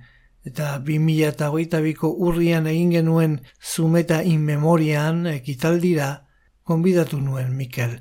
eta 0.49 0.79
2008ko 0.81 2.15
urrian 2.17 2.67
egin 2.67 2.97
genuen 2.97 3.37
zumeta 3.61 4.23
inmemorian 4.23 5.27
ekitaldira 5.27 6.09
konbidatu 6.65 7.21
nuen 7.21 7.53
Mikel 7.53 7.99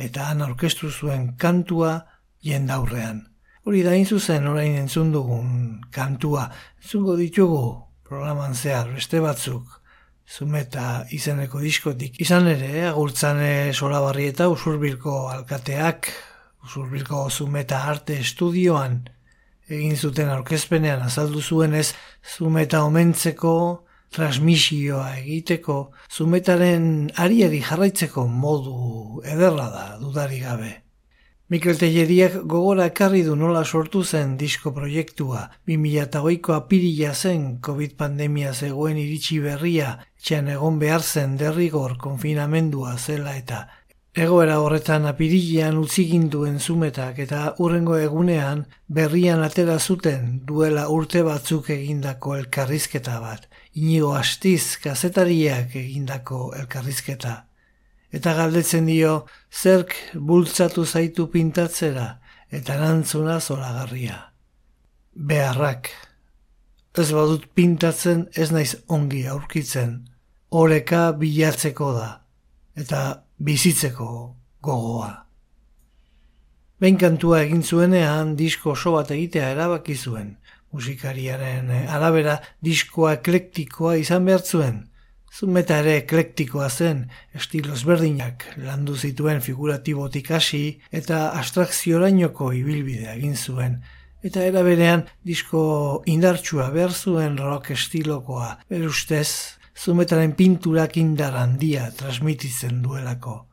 eta 0.00 0.30
han 0.30 0.42
orkestru 0.42 0.90
zuen 0.90 1.34
kantua 1.36 2.06
jendaurrean. 2.42 3.26
Hori 3.64 3.82
da 3.84 3.92
zuzen 4.04 4.46
orain 4.48 4.74
entzun 4.74 5.12
dugun 5.12 5.80
kantua. 5.92 6.50
Entzungo 6.80 7.16
ditugu 7.16 7.84
programan 8.08 8.54
zehar 8.54 8.88
beste 8.94 9.20
batzuk 9.20 9.80
zumeta 10.30 11.04
izeneko 11.10 11.60
diskotik. 11.60 12.20
Izan 12.22 12.48
ere, 12.48 12.86
agurtzane 12.88 13.72
solabarri 13.74 14.28
eta 14.30 14.48
usurbilko 14.48 15.28
alkateak, 15.34 16.10
usurbilko 16.64 17.28
zumeta 17.30 17.82
arte 17.90 18.18
estudioan, 18.22 19.02
egin 19.68 19.96
zuten 19.96 20.30
aurkezpenean 20.30 21.02
azaldu 21.02 21.42
zuenez, 21.42 21.92
zumeta 22.36 22.84
omentzeko, 22.86 23.54
transmisioa 24.14 25.16
egiteko, 25.20 25.80
zumetaren 26.10 26.84
ariari 27.16 27.62
jarraitzeko 27.62 28.26
modu 28.26 29.22
ederra 29.24 29.68
da, 29.70 29.84
dudari 30.02 30.40
gabe. 30.44 30.72
Mikel 31.50 31.78
Telleriak 31.78 32.36
gogora 32.46 32.84
ekarri 32.92 33.24
du 33.26 33.34
nola 33.34 33.64
sortu 33.64 34.04
zen 34.04 34.36
disko 34.38 34.70
proiektua. 34.74 35.48
2008ko 35.66 36.54
apirila 36.54 37.10
zen 37.14 37.48
COVID 37.58 37.96
pandemia 37.98 38.52
zegoen 38.54 39.00
iritsi 39.02 39.40
berria, 39.42 39.96
txan 40.22 40.52
egon 40.54 40.78
behar 40.78 41.02
zen 41.02 41.34
derrigor 41.40 41.96
konfinamendua 41.98 42.94
zela 42.98 43.34
eta 43.40 43.64
Egoera 44.10 44.56
horretan 44.58 45.04
apirilean 45.06 45.76
utziginduen 45.78 46.58
zumetak 46.58 47.18
eta 47.24 47.42
urrengo 47.62 47.98
egunean 47.98 48.64
berrian 48.88 49.42
atera 49.46 49.78
zuten 49.78 50.40
duela 50.48 50.88
urte 50.90 51.22
batzuk 51.22 51.70
egindako 51.74 52.34
elkarrizketa 52.40 53.20
bat 53.22 53.49
inigo 53.80 54.12
astiz 54.14 54.76
kazetariak 54.82 55.74
egindako 55.80 56.50
elkarrizketa. 56.58 57.34
Eta 58.12 58.34
galdetzen 58.34 58.88
dio, 58.90 59.24
zerk 59.50 59.94
bultzatu 60.14 60.84
zaitu 60.84 61.28
pintatzera 61.30 62.08
eta 62.50 62.74
erantzuna 62.74 63.38
zoragarria. 63.40 64.18
Beharrak. 65.14 65.90
Ez 66.98 67.08
badut 67.14 67.46
pintatzen 67.54 68.26
ez 68.34 68.50
naiz 68.50 68.74
ongi 68.88 69.22
aurkitzen. 69.30 70.00
Oreka 70.50 71.12
bilatzeko 71.18 71.92
da. 71.94 72.08
Eta 72.74 73.00
bizitzeko 73.38 74.10
gogoa. 74.62 75.12
Behin 76.80 76.98
kantua 76.98 77.44
egin 77.44 77.62
zuenean 77.62 78.34
disko 78.36 78.72
oso 78.74 78.96
bat 78.96 79.10
egitea 79.14 79.52
erabaki 79.54 79.94
zuen 79.94 80.39
musikariaren 80.72 81.70
eh, 81.70 81.84
arabera 81.94 82.38
diskoa 82.64 83.16
eklektikoa 83.18 83.96
izan 84.00 84.24
behar 84.28 84.44
zuen. 84.44 84.86
Zumeta 85.30 85.76
ere 85.78 85.94
eklektikoa 86.00 86.66
zen, 86.70 87.04
estilos 87.38 87.84
berdinak 87.86 88.48
landu 88.58 88.96
zituen 88.96 89.38
figuratibotik 89.44 90.30
hasi 90.34 90.80
eta 90.90 91.28
abstrakziorainoko 91.38 92.50
ibilbidea 92.58 93.14
egin 93.14 93.36
zuen. 93.36 93.78
Eta 94.26 94.42
era 94.44 94.64
berean 94.66 95.06
disko 95.24 95.62
indartsua 96.10 96.68
behar 96.74 96.92
zuen 96.92 97.38
rock 97.38 97.70
estilokoa, 97.76 98.56
berustez, 98.68 99.56
zumetaren 99.78 100.34
pinturak 100.36 100.98
indar 101.00 101.38
handia 101.40 101.86
transmititzen 101.96 102.82
duelako. 102.82 103.46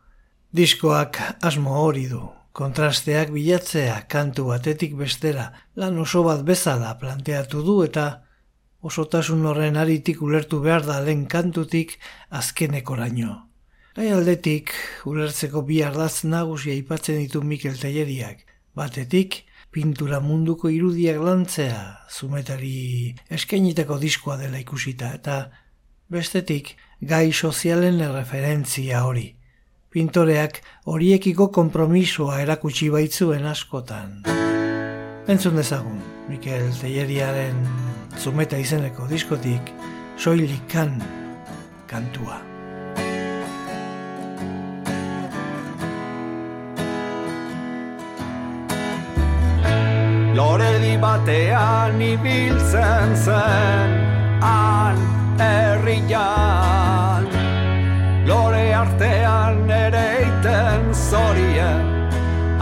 Diskoak 0.52 1.22
asmo 1.46 1.78
hori 1.86 2.08
du, 2.10 2.24
kontrasteak 2.58 3.30
bilatzea 3.36 3.98
kantu 4.10 4.48
batetik 4.50 4.96
bestera 4.98 5.52
lan 5.78 6.00
oso 6.02 6.24
bat 6.26 6.42
bezala 6.46 6.96
planteatu 7.02 7.62
du 7.68 7.76
eta 7.86 8.06
osotasun 8.90 9.46
horren 9.46 9.78
aritik 9.78 10.24
ulertu 10.26 10.62
behar 10.64 10.86
da 10.88 10.98
lehen 11.06 11.28
kantutik 11.30 11.98
azkenekoraino. 12.40 13.36
Gai 13.98 14.10
aldetik, 14.14 14.74
ulertzeko 15.10 15.64
bi 15.70 15.84
ardaz 15.86 16.24
nagusia 16.24 16.74
aipatzen 16.74 17.22
ditu 17.22 17.42
Mikel 17.42 17.78
Telleriak. 17.82 18.44
Batetik, 18.78 19.44
pintura 19.74 20.20
munduko 20.22 20.70
irudiak 20.70 21.22
lantzea, 21.22 21.80
zumetari 22.10 23.16
eskainitako 23.34 23.98
diskoa 24.02 24.38
dela 24.38 24.62
ikusita, 24.62 25.14
eta 25.18 25.40
bestetik, 26.14 26.76
gai 27.02 27.34
sozialen 27.34 28.06
referentzia 28.14 29.06
hori 29.06 29.37
pintoreak 29.98 30.60
horiekiko 30.86 31.48
konpromisoa 31.50 32.42
erakutsi 32.44 32.92
baitzuen 32.94 33.48
askotan. 33.50 34.20
Entzun 35.28 35.58
dezagun, 35.58 35.98
Mikel 36.30 36.68
Telleriaren 36.78 37.64
zumeta 38.22 38.60
izeneko 38.62 39.08
diskotik, 39.10 39.72
soilikan 40.22 40.94
kantua. 41.90 42.38
Lore 50.38 50.72
di 50.86 50.94
batean 51.02 52.06
ibiltzen 52.14 53.18
zen, 53.26 54.00
han 54.46 55.04
herrian. 55.42 57.07
Lore 58.28 58.74
artean 58.76 59.70
ere 59.72 60.08
iten 60.28 60.82
zoria 60.94 61.68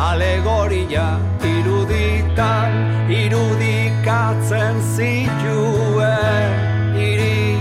Alegoria 0.07 1.05
iruditan 1.41 2.75
irudikatzen 3.09 4.77
zituen. 4.93 6.53
Iri 7.07 7.57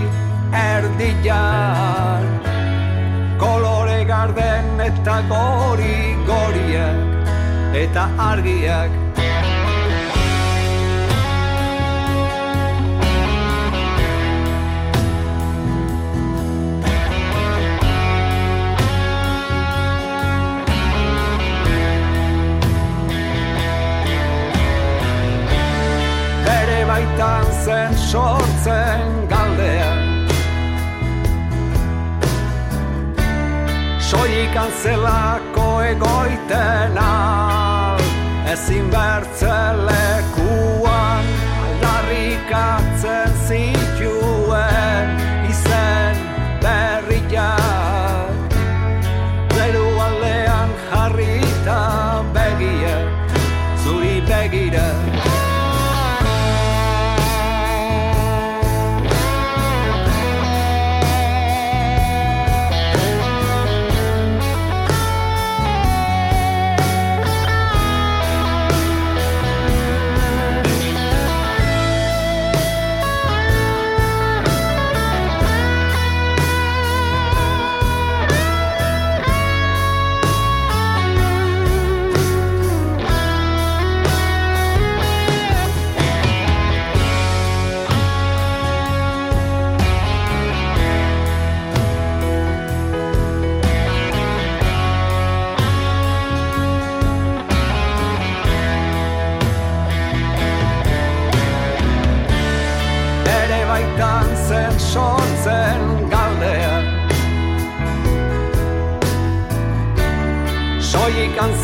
erdian 0.59 2.27
Kolore 3.41 4.03
garden 4.11 4.85
eta 4.89 5.17
gori 5.31 5.97
goriak 6.29 7.33
Eta 7.81 8.05
argiak 8.29 9.04
sortzen 28.05 29.01
galdea 29.29 29.93
Soikan 33.99 34.71
zelako 34.83 35.81
egoiten 35.81 36.97
al 37.01 37.99
Ezin 38.53 38.91
bertzelekuan 38.93 41.25
Aldarrikatzen 41.65 43.24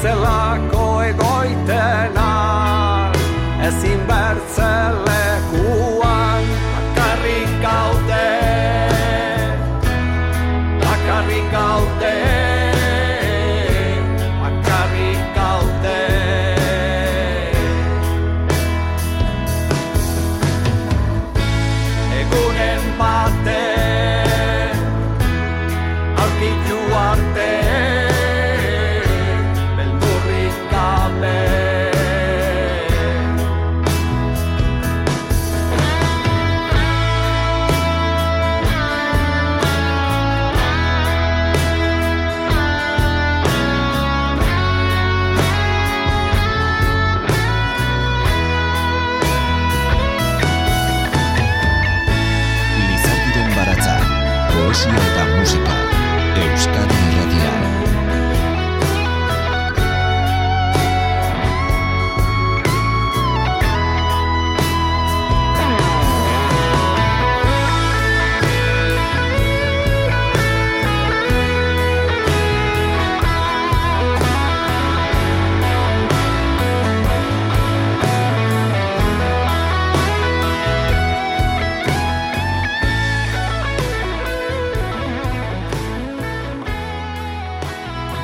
Antzelako 0.02 0.86
egoitena 1.06 2.30
Ezin 3.68 4.01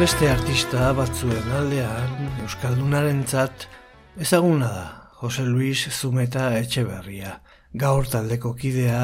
Beste 0.07 0.29
artista 0.31 0.85
batzuen 0.95 1.49
aldean 1.51 2.29
Euskaldunarentzat 2.45 3.65
ezaguna 4.23 4.67
da 4.71 4.83
Jose 5.19 5.43
Luis 5.43 5.81
Zumeta 5.91 6.45
Etxeberria. 6.55 7.33
Gaur 7.75 8.07
taldeko 8.07 8.53
kidea, 8.55 9.01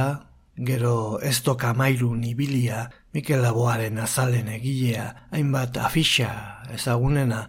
gero 0.56 0.94
ez 1.20 1.42
tokamairu 1.44 2.13
nibilia, 2.16 2.86
Mikel 3.12 3.44
Laboaren 3.44 4.00
azalen 4.00 4.48
egilea, 4.54 5.10
hainbat 5.36 5.82
afixa 5.89 6.30
ezagunena, 6.78 7.42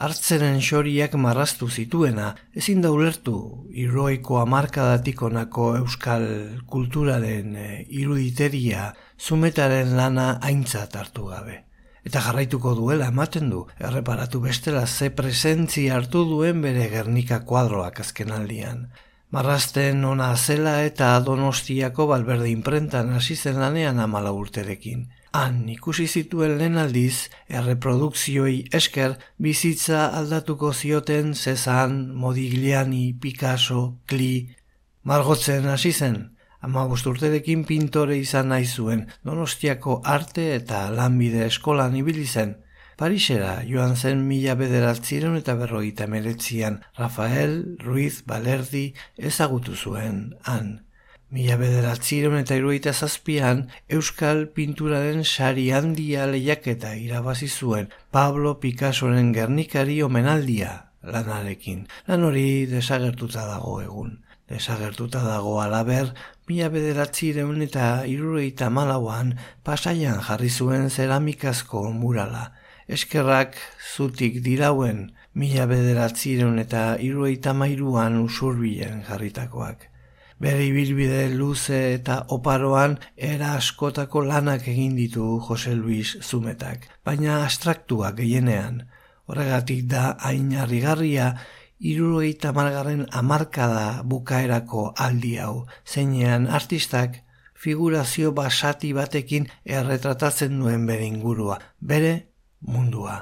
hartzeren 0.00 0.56
xoriak 0.64 1.18
marraztu 1.20 1.68
zituena, 1.68 2.30
ezin 2.56 2.80
da 2.80 2.94
ulertu 2.94 3.36
iroiko 3.84 4.40
amarkadatik 4.46 5.20
honako 5.28 5.74
euskal 5.82 6.24
kulturaren 6.64 7.52
eh, 7.66 7.84
iruditeria 8.00 8.94
zumetaren 9.20 9.92
lana 10.00 10.38
aintzat 10.40 10.96
hartu 10.96 11.28
gabe. 11.36 11.60
Eta 12.04 12.20
jarraituko 12.20 12.74
duela 12.76 13.08
ematen 13.08 13.48
du, 13.48 13.64
erreparatu 13.80 14.40
bestela 14.44 14.86
ze 14.86 15.08
presentzi 15.10 15.88
hartu 15.88 16.24
duen 16.28 16.60
bere 16.60 16.90
Gernika 16.92 17.40
kuadroak 17.48 18.00
azkenaldian. 18.00 18.88
Marrazten 19.34 20.04
ona 20.04 20.28
zela 20.36 20.74
eta 20.84 21.08
donostiako 21.26 22.06
balberde 22.06 22.50
imprentan 22.52 23.10
hasi 23.16 23.36
zen 23.36 23.56
lanean 23.58 23.98
amala 23.98 24.32
urterekin. 24.32 25.08
Han 25.34 25.64
ikusi 25.68 26.06
zituen 26.06 26.58
lehen 26.58 26.76
aldiz, 26.78 27.30
erreprodukzioi 27.48 28.68
esker 28.70 29.16
bizitza 29.42 30.04
aldatuko 30.20 30.72
zioten 30.72 31.34
Cezanne, 31.34 32.12
Modigliani, 32.12 33.14
Picasso, 33.18 33.96
Klee, 34.06 34.54
Margotzen 35.02 35.66
hasi 35.66 35.90
zen, 35.92 36.33
ama 36.64 36.84
urterekin 36.88 37.64
pintore 37.68 38.16
izan 38.18 38.48
nahi 38.48 38.64
zuen, 38.64 39.06
donostiako 39.28 40.00
arte 40.04 40.46
eta 40.56 40.86
lanbide 40.90 41.44
eskolan 41.46 41.96
ibili 42.00 42.24
zen. 42.26 42.54
Parisera 42.96 43.58
joan 43.68 43.96
zen 43.96 44.22
mila 44.28 44.54
bederatziren 44.54 45.36
eta 45.36 45.56
berrogeita 45.58 46.06
meretzian 46.06 46.78
Rafael 46.96 47.76
Ruiz 47.82 48.22
Balerdi 48.26 48.84
ezagutu 49.18 49.74
zuen 49.74 50.22
han. 50.44 50.72
Mila 51.34 51.58
bederatziren 51.58 52.38
eta 52.38 52.56
iruita 52.56 52.94
zazpian 52.94 53.66
Euskal 53.98 54.46
Pinturaren 54.56 55.24
sari 55.24 55.66
handia 55.74 56.28
lehiaketa 56.30 56.94
irabazi 56.94 57.50
zuen 57.50 57.90
Pablo 58.14 58.56
Picassoren 58.62 59.32
gernikari 59.34 60.00
omenaldia 60.06 60.72
lanarekin. 61.02 61.88
Lan 62.08 62.24
hori 62.30 62.46
desagertuta 62.70 63.48
dago 63.50 63.80
egun. 63.82 64.20
Desagertuta 64.48 65.22
dago 65.24 65.54
alaber, 65.62 66.10
mila 66.48 66.68
bederatzireun 66.68 67.62
eta 67.64 68.04
irureita 68.04 68.68
malauan 68.68 69.32
pasaian 69.64 70.20
jarri 70.26 70.50
zuen 70.50 70.90
zeramikazko 70.90 71.86
murala. 71.92 72.50
Eskerrak 72.84 73.56
zutik 73.94 74.42
dirauen 74.44 75.06
mila 75.32 75.64
bederatzireun 75.70 76.60
eta 76.60 76.84
irureita 77.00 77.54
mairuan 77.56 78.20
usurbilen 78.20 79.00
jarritakoak. 79.08 79.88
Bere 80.44 80.66
ibilbide 80.66 81.30
luze 81.32 81.94
eta 81.94 82.18
oparoan 82.36 82.98
era 83.16 83.54
askotako 83.56 84.26
lanak 84.28 84.68
egin 84.68 84.96
ditu 84.98 85.38
Jose 85.46 85.72
Luis 85.78 86.18
Zumetak, 86.20 86.84
baina 87.04 87.44
abstraktuak 87.46 88.18
gehienean. 88.20 88.82
Horregatik 89.24 89.86
da 89.88 90.18
hain 90.20 90.52
harrigarria 90.52 91.30
irurogeita 91.84 92.52
margarren 92.56 93.04
amarkada 93.12 94.02
bukaerako 94.08 94.94
aldi 94.96 95.36
hau, 95.36 95.66
zeinean 95.84 96.48
artistak 96.48 97.20
figurazio 97.54 98.32
basati 98.32 98.92
batekin 98.96 99.50
erretratatzen 99.64 100.58
duen 100.60 100.86
bere 100.88 101.06
ingurua, 101.06 101.58
bere 101.80 102.14
mundua. 102.60 103.16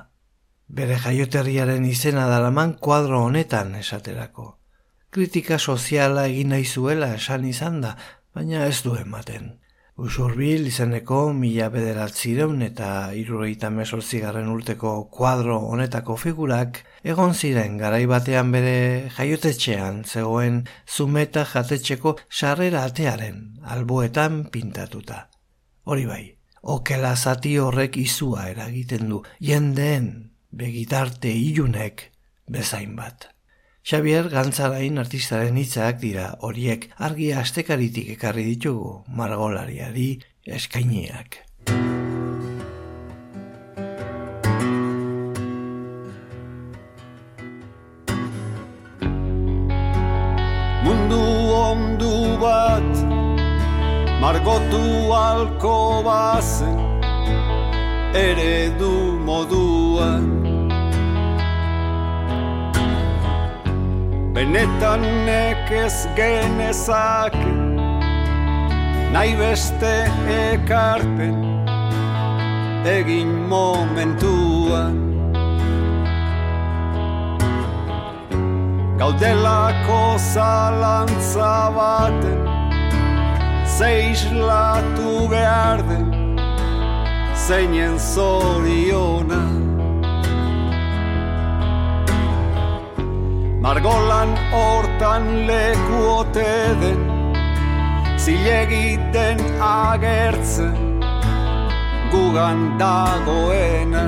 Bere 0.69 0.97
jaioterriaren 0.97 1.85
izena 1.85 2.29
daraman 2.31 2.77
kuadro 2.81 3.25
honetan 3.27 3.75
esaterako. 3.77 4.47
Kritika 5.11 5.59
soziala 5.59 6.25
egin 6.31 6.55
nahi 6.55 6.65
zuela 6.65 7.11
esan 7.19 7.45
izan 7.45 7.83
da, 7.83 7.97
baina 8.35 8.65
ez 8.67 8.81
du 8.87 8.95
ematen. 8.97 9.59
Usurbil 10.01 10.65
izeneko 10.71 11.35
mila 11.37 11.67
bederatzireun 11.69 12.63
eta 12.65 13.13
irurogeita 13.13 13.69
mesortzigarren 13.71 14.49
urteko 14.49 14.93
kuadro 15.13 15.59
honetako 15.69 16.17
figurak 16.17 16.81
egon 17.05 17.35
ziren 17.35 17.77
garai 17.77 18.07
batean 18.09 18.55
bere 18.55 19.11
jaiotetxean 19.19 20.01
zegoen 20.05 20.63
zumeta 20.89 21.45
jatetxeko 21.45 22.17
sarrera 22.31 22.87
atearen 22.89 23.61
alboetan 23.63 24.47
pintatuta. 24.55 25.29
Hori 25.85 26.07
bai, 26.07 26.25
okela 26.63 27.13
zati 27.15 27.59
horrek 27.59 28.01
izua 28.01 28.49
eragiten 28.49 29.13
du 29.13 29.21
jendeen 29.41 30.09
begitarte 30.51 31.29
ilunek 31.29 32.09
bezain 32.49 32.97
bat. 32.97 33.29
Xavier 33.83 34.29
Gantzarain 34.31 35.01
artistaren 35.03 35.57
hitzak 35.59 35.97
dira 35.99 36.29
horiek 36.47 36.85
argia 37.03 37.41
astekaritik 37.41 38.13
ekarri 38.15 38.45
ditugu 38.53 39.03
margolariari 39.21 40.21
eskainiak. 40.47 41.43
mundu 50.87 51.21
ondu 51.57 52.15
bat 52.39 53.03
margotu 54.23 54.85
alko 55.19 55.77
bazen 56.07 56.79
eredu 58.15 58.95
moduan 59.27 60.52
benetan 64.35 65.03
nekez 65.27 66.07
genezake 66.17 67.53
nahi 69.13 69.35
beste 69.37 69.93
ekarpen 70.41 71.37
egin 72.89 73.33
momentuan. 73.53 74.97
Gaudelako 78.99 80.03
zalantza 80.33 81.55
baten 81.77 82.41
Zeislatu 83.79 85.29
behar 85.31 85.83
den 85.89 86.39
Zeinen 87.35 87.99
zoriona 87.99 89.72
Margolan 93.63 94.35
hortan 94.51 95.47
leku 95.47 95.99
ote 96.19 96.51
den 96.81 96.99
Zilegiten 98.19 99.39
agertzen 99.63 100.75
Gugan 102.11 102.75
dagoena. 102.81 104.03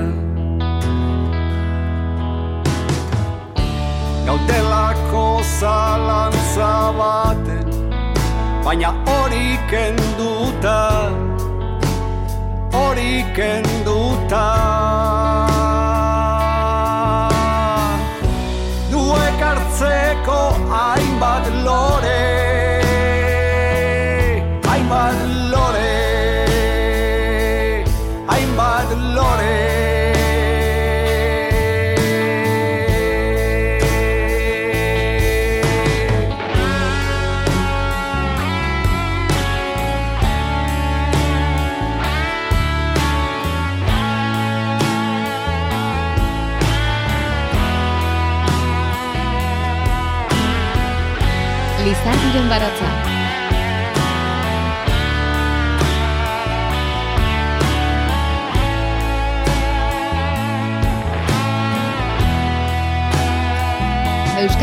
Gautelako 4.27 5.25
zalantza 5.59 6.73
baten 6.99 7.67
Baina 8.65 8.91
hori 9.07 9.55
kenduta 9.71 10.79
Hori 12.75 13.23
kenduta 13.39 14.45
hainbat 20.25 21.54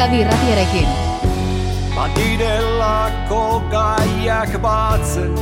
Euskadi 0.03 0.21
irratiarekin. 0.21 0.89
Badirelako 1.95 3.63
gaiak 3.71 4.57
batzen 4.63 5.35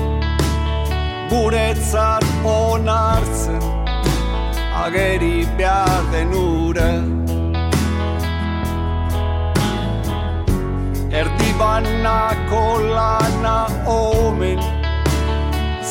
Guretzat 1.30 2.26
onartzen 2.44 3.62
Ageri 4.84 5.46
behar 5.56 6.04
denura 6.12 6.90
Erdi 11.22 11.50
banako 11.62 12.64
lana 12.96 13.58
omen 13.86 14.60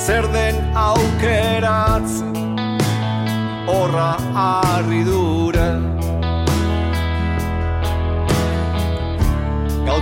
Zer 0.05 0.29
den 0.33 0.61
aukeratzen 0.75 2.37
Horra 3.65 4.11
harri 4.37 5.03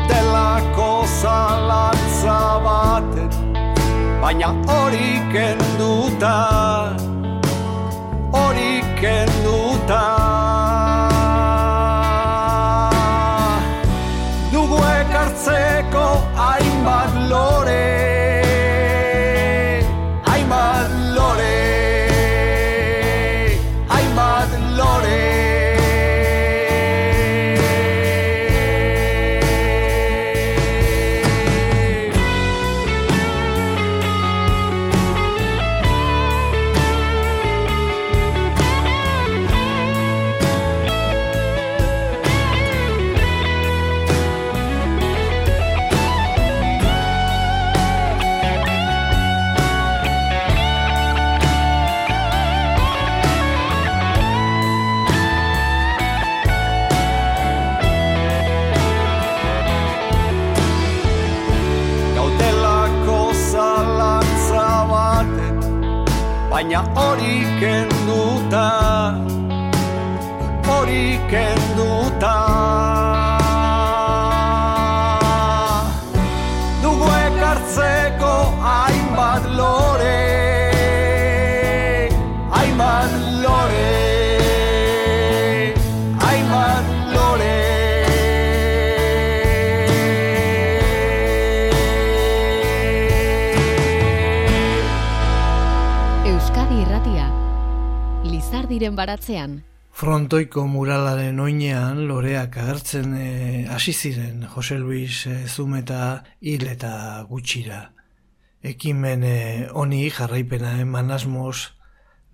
dura 0.07 0.61
Gautelako 0.75 1.05
zalantza 1.21 2.59
baten 2.63 3.29
Baina 4.21 4.47
hori 4.67 5.21
kenduta. 5.31 6.35
Hori 8.31 8.81
kenduta 8.99 10.16
Frontoiko 100.27 100.65
muralaren 100.67 101.37
oinean 101.39 102.01
loreak 102.09 102.57
agertzen 102.59 103.13
eh, 103.15 103.65
hasi 103.71 103.93
ziren 103.93 104.41
Jose 104.51 104.75
Luis 104.75 105.21
e, 105.23 105.47
Zumeta 105.47 106.25
hil 106.41 106.65
eta 106.67 107.23
gutxira. 107.29 107.93
Ekimen 108.59 109.23
eh, 109.23 109.69
honi 109.71 110.01
jarraipena 110.11 110.73
eman 110.81 111.13
asmoz 111.15 111.69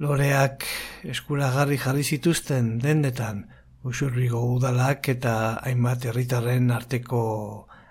loreak 0.02 0.66
eskuragarri 1.06 1.78
jarri 1.78 2.02
zituzten 2.02 2.80
dendetan 2.82 3.46
usurrigo 3.86 4.42
udalak 4.56 5.12
eta 5.14 5.36
hainbat 5.62 6.10
herritarren 6.10 6.74
arteko 6.74 7.22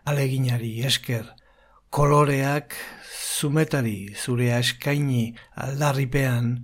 aleginari 0.03 0.81
esker. 0.83 1.31
Koloreak 1.95 2.75
zumetari 3.39 4.17
zurea 4.19 4.59
eskaini 4.67 5.29
aldarripean 5.55 6.57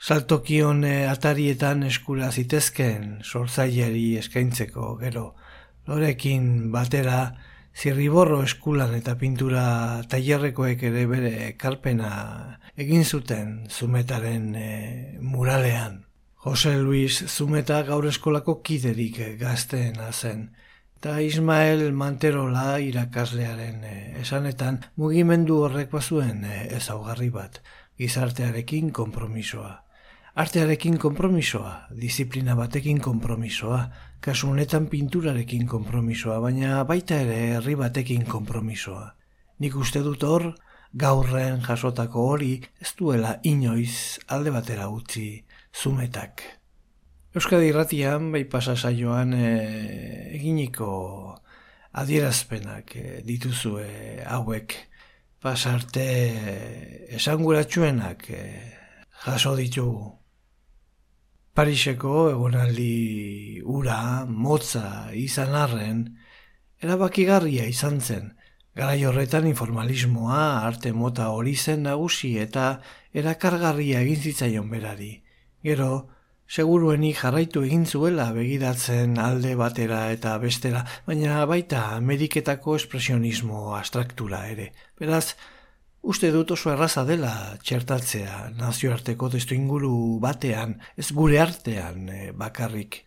saltokion 0.00 0.84
eh, 0.84 1.10
atarietan 1.10 1.84
eskura 1.84 2.30
zitezken 2.32 3.20
sortzaileari 3.22 4.16
eskaintzeko 4.22 4.96
gero. 5.02 5.34
Lorekin 5.86 6.70
batera 6.72 7.20
zirriborro 7.76 8.42
eskulan 8.42 8.94
eta 8.96 9.16
pintura 9.20 9.64
tailerrekoek 10.08 10.82
ere 10.90 11.06
bere 11.06 11.34
ekarpena 11.48 12.12
egin 12.76 13.04
zuten 13.04 13.66
zumetaren 13.68 14.54
eh, 14.56 15.18
muralean. 15.20 16.04
Jose 16.40 16.78
Luis 16.78 17.18
Zumeta 17.28 17.82
gaur 17.84 18.06
eskolako 18.08 18.62
kiderik 18.64 19.18
eh, 19.20 19.34
gazteena 19.36 20.06
zen. 20.12 20.46
Eta 20.96 21.18
Ismael 21.20 21.92
Manterola 21.92 22.78
irakaslearen 22.80 23.84
eh, 23.84 24.20
esanetan 24.22 24.78
mugimendu 24.96 25.58
horrek 25.66 25.92
bazuen 25.92 26.46
eh, 26.48 26.62
ezaugarri 26.78 27.28
bat, 27.34 27.60
gizartearekin 28.00 28.88
konpromisoa. 28.96 29.74
Artearekin 30.34 30.98
konpromisoa, 30.98 31.88
disiplina 32.00 32.54
batekin 32.54 33.00
konpromisoa, 33.02 33.80
kasu 34.20 34.52
honetan 34.52 34.86
pinturarekin 34.86 35.66
konpromisoa, 35.66 36.38
baina 36.40 36.84
baita 36.84 37.18
ere 37.24 37.38
herri 37.56 37.74
batekin 37.74 38.22
konpromisoa. 38.26 39.08
Nik 39.58 39.74
uste 39.76 40.04
dut 40.06 40.22
hor, 40.22 40.52
gaurren 40.94 41.60
jasotako 41.66 42.28
hori 42.32 42.52
ez 42.80 42.94
duela 42.98 43.36
inoiz 43.42 44.20
alde 44.28 44.54
batera 44.54 44.88
utzi 44.88 45.42
zumetak. 45.74 46.42
Euskadi 47.34 47.70
irratian, 47.70 48.30
bai 48.32 48.44
pasa 48.44 48.76
saioan 48.76 49.34
e, 49.34 49.50
eginiko 50.38 50.90
adierazpenak 51.98 52.96
e, 52.96 53.04
dituzue 53.26 54.22
hauek 54.26 54.78
pasarte 55.40 56.06
esanguratsuenak 57.16 58.30
eh, 58.30 58.72
jaso 59.24 59.56
ditugu. 59.56 60.19
Pariseko 61.54 62.28
egonaldi 62.30 63.60
ura, 63.66 64.24
motza, 64.26 65.10
izan 65.18 65.56
arren, 65.58 66.04
erabakigarria 66.78 67.66
izan 67.66 67.98
zen. 68.00 68.30
Garai 68.78 69.02
horretan 69.04 69.48
informalismoa, 69.50 70.62
arte 70.68 70.92
mota 70.94 71.26
hori 71.34 71.56
zen 71.56 71.82
nagusi 71.88 72.36
eta 72.38 72.68
erakargarria 73.12 74.04
egin 74.06 74.22
zitzaion 74.30 74.70
berari. 74.70 75.10
Gero, 75.66 75.90
seguruenik 76.46 77.18
jarraitu 77.18 77.64
egin 77.66 77.82
zuela 77.84 78.30
begiratzen 78.36 79.18
alde 79.18 79.56
batera 79.58 80.04
eta 80.14 80.36
bestera, 80.38 80.84
baina 81.06 81.42
baita 81.50 81.82
Ameriketako 81.96 82.78
espresionismo 82.78 83.74
abstraktura 83.74 84.44
ere. 84.54 84.70
Beraz, 85.02 85.34
uste 86.02 86.30
dut 86.32 86.50
oso 86.56 86.72
erraza 86.72 87.04
dela 87.04 87.32
txertatzea 87.62 88.50
nazioarteko 88.58 89.28
testu 89.34 89.54
inguru 89.54 89.92
batean, 90.22 90.78
ez 90.96 91.10
gure 91.12 91.40
artean 91.42 92.08
eh, 92.08 92.32
bakarrik. 92.32 93.04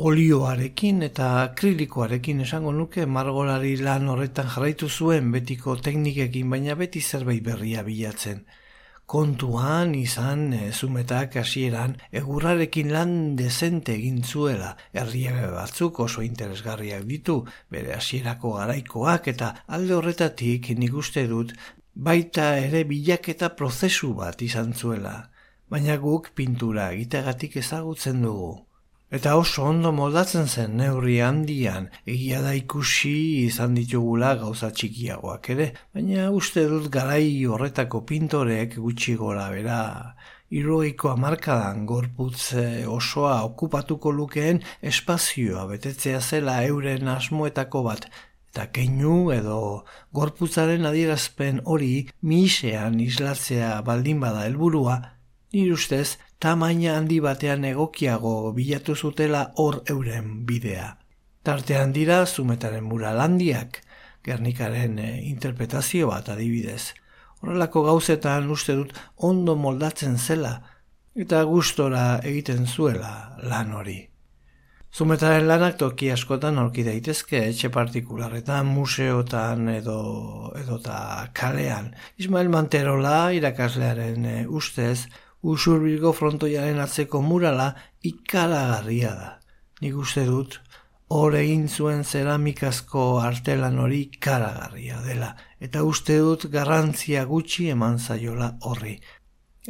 Olioarekin 0.00 1.02
eta 1.04 1.26
akrilikoarekin 1.42 2.40
esango 2.46 2.72
nuke 2.72 3.04
margolari 3.06 3.74
lan 3.76 4.08
horretan 4.08 4.48
jarraitu 4.48 4.88
zuen 4.88 5.28
betiko 5.32 5.76
teknikekin, 5.76 6.48
baina 6.48 6.76
beti 6.78 7.02
zerbait 7.04 7.44
berria 7.44 7.84
bilatzen 7.84 8.46
kontuan 9.10 9.90
izan 9.98 10.52
e, 10.54 10.68
zumetak 10.70 11.34
hasieran 11.40 11.96
egurrarekin 12.20 12.92
lan 12.94 13.14
dezente 13.40 13.96
egin 13.96 14.20
zuela 14.22 14.68
herria 15.00 15.48
batzuk 15.50 15.98
oso 16.04 16.22
interesgarriak 16.22 17.02
ditu 17.08 17.36
bere 17.74 17.96
hasierako 17.96 18.52
garaikoak 18.60 19.26
eta 19.32 19.48
alde 19.78 19.96
horretatik 19.96 20.70
nik 20.78 20.94
uste 21.02 21.26
dut 21.32 21.56
baita 21.94 22.56
ere 22.58 22.84
bilaketa 22.84 23.54
prozesu 23.56 24.14
bat 24.14 24.42
izan 24.42 24.72
zuela 24.72 25.14
baina 25.70 25.96
guk 25.96 26.32
pintura 26.34 26.90
egitegatik 26.92 27.56
ezagutzen 27.56 28.22
dugu 28.22 28.52
Eta 29.10 29.32
oso 29.34 29.64
ondo 29.66 29.90
moldatzen 29.90 30.44
zen 30.46 30.76
neurri 30.78 31.16
handian, 31.26 31.88
egia 32.12 32.38
da 32.44 32.52
ikusi 32.54 33.14
izan 33.42 33.72
ditugula 33.74 34.36
gauza 34.38 34.68
txikiagoak 34.70 35.48
ere, 35.54 35.66
baina 35.96 36.28
uste 36.30 36.62
dut 36.70 36.86
garai 36.94 37.24
horretako 37.54 38.04
pintorek 38.06 38.76
gutxi 38.84 39.16
gora 39.18 39.48
bera. 39.50 39.80
Iroiko 40.54 41.10
amarkadan 41.10 41.82
gorputz 41.90 42.54
osoa 42.86 43.34
okupatuko 43.48 44.14
lukeen 44.14 44.62
espazioa 44.92 45.66
betetzea 45.72 46.20
zela 46.20 46.60
euren 46.70 47.10
asmoetako 47.10 47.82
bat, 47.90 48.06
eta 48.50 48.66
keinu 48.74 49.30
edo 49.30 49.84
gorputzaren 50.12 50.86
adierazpen 50.88 51.60
hori 51.64 52.08
misean 52.22 52.98
islatzea 53.00 53.76
baldin 53.86 54.20
bada 54.20 54.42
helburua, 54.48 54.96
nire 55.52 55.76
ustez 55.76 56.18
tamaina 56.42 56.96
handi 56.98 57.20
batean 57.20 57.64
egokiago 57.68 58.52
bilatu 58.56 58.96
zutela 58.96 59.52
hor 59.56 59.82
euren 59.86 60.44
bidea. 60.46 60.96
Tartean 61.46 61.92
dira 61.92 62.24
zumetaren 62.26 62.84
muralandiak, 62.84 63.80
gernikaren 64.26 64.98
e, 64.98 65.10
interpretazio 65.30 66.10
bat 66.10 66.28
adibidez. 66.28 66.92
Horrelako 67.40 67.86
gauzetan 67.86 68.50
uste 68.50 68.76
dut 68.76 68.92
ondo 69.16 69.56
moldatzen 69.56 70.18
zela 70.18 70.58
eta 71.16 71.42
gustora 71.44 72.20
egiten 72.24 72.66
zuela 72.66 73.36
lan 73.42 73.72
hori. 73.72 74.09
Zumetaren 74.90 75.46
lanak 75.46 75.76
toki 75.78 76.08
askotan 76.10 76.56
aurki 76.58 76.82
daitezke 76.82 77.38
etxe 77.52 77.68
partikularretan, 77.70 78.66
museotan 78.66 79.68
edo 79.70 80.00
edota 80.58 81.28
kalean. 81.32 81.92
Ismael 82.18 82.50
Manterola 82.50 83.30
irakaslearen 83.36 84.26
e, 84.26 84.34
ustez 84.48 85.06
usurbilgo 85.42 86.10
frontoiaren 86.12 86.82
atzeko 86.82 87.22
murala 87.22 87.68
ikaragarria 88.02 89.14
da. 89.14 89.30
Nik 89.80 89.94
uste 89.96 90.26
dut, 90.26 90.58
hor 91.14 91.38
egin 91.38 91.68
zuen 91.68 92.02
zeramikazko 92.04 93.06
artelan 93.22 93.78
hori 93.78 94.02
ikaragarria 94.08 95.00
dela, 95.06 95.30
eta 95.62 95.86
uste 95.86 96.18
dut 96.18 96.50
garrantzia 96.50 97.24
gutxi 97.30 97.70
eman 97.76 98.02
zaiola 98.02 98.56
horri. 98.66 98.98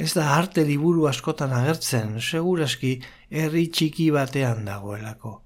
Ez 0.01 0.15
da 0.15 0.31
arte 0.33 0.65
liburu 0.65 1.07
askotan 1.11 1.53
agertzen, 1.53 2.21
seguraski 2.25 3.01
herri 3.31 3.69
txiki 3.71 4.11
batean 4.11 4.65
dagoelako. 4.67 5.41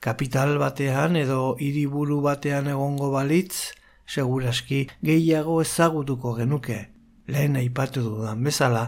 Kapital 0.00 0.56
batean 0.58 1.16
edo 1.16 1.56
hiriburu 1.60 2.20
batean 2.24 2.68
egongo 2.72 3.10
balitz, 3.12 3.72
seguraski 4.06 4.86
gehiago 5.04 5.60
ezagutuko 5.62 6.34
genuke. 6.38 6.78
Lehen 7.26 7.56
aipatu 7.56 8.02
dudan 8.04 8.44
bezala, 8.44 8.84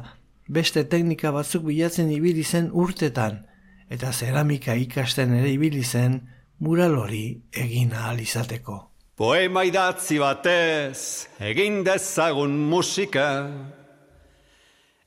beste 0.48 0.84
teknika 0.88 1.32
batzuk 1.34 1.64
bilatzen 1.66 2.10
ibili 2.14 2.44
zen 2.44 2.70
urtetan, 2.72 3.42
eta 3.90 4.12
zeramika 4.12 4.76
ikasten 4.78 5.34
ere 5.40 5.50
ibili 5.52 5.82
zen 5.82 6.20
mural 6.60 6.96
hori 6.98 7.40
egin 7.52 7.92
ahal 7.92 8.20
izateko. 8.20 8.84
Poema 9.18 9.64
idatzi 9.66 10.20
batez 10.22 11.26
egin 11.42 11.82
dezagun 11.84 12.54
musika, 12.70 13.28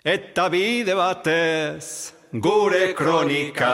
eta 0.04 0.50
bide 0.52 0.98
batez 0.98 2.12
gure 2.34 2.94
kronika. 2.96 3.72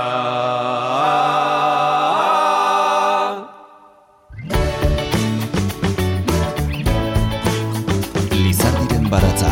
Lizardiren 8.31 9.05
baratza, 9.13 9.51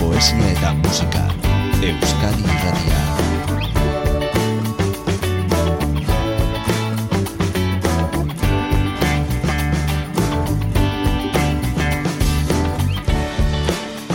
poesia 0.00 0.48
eta 0.54 0.72
musika. 0.80 1.26
Euskadi 1.84 2.48
Irratia. 2.48 3.02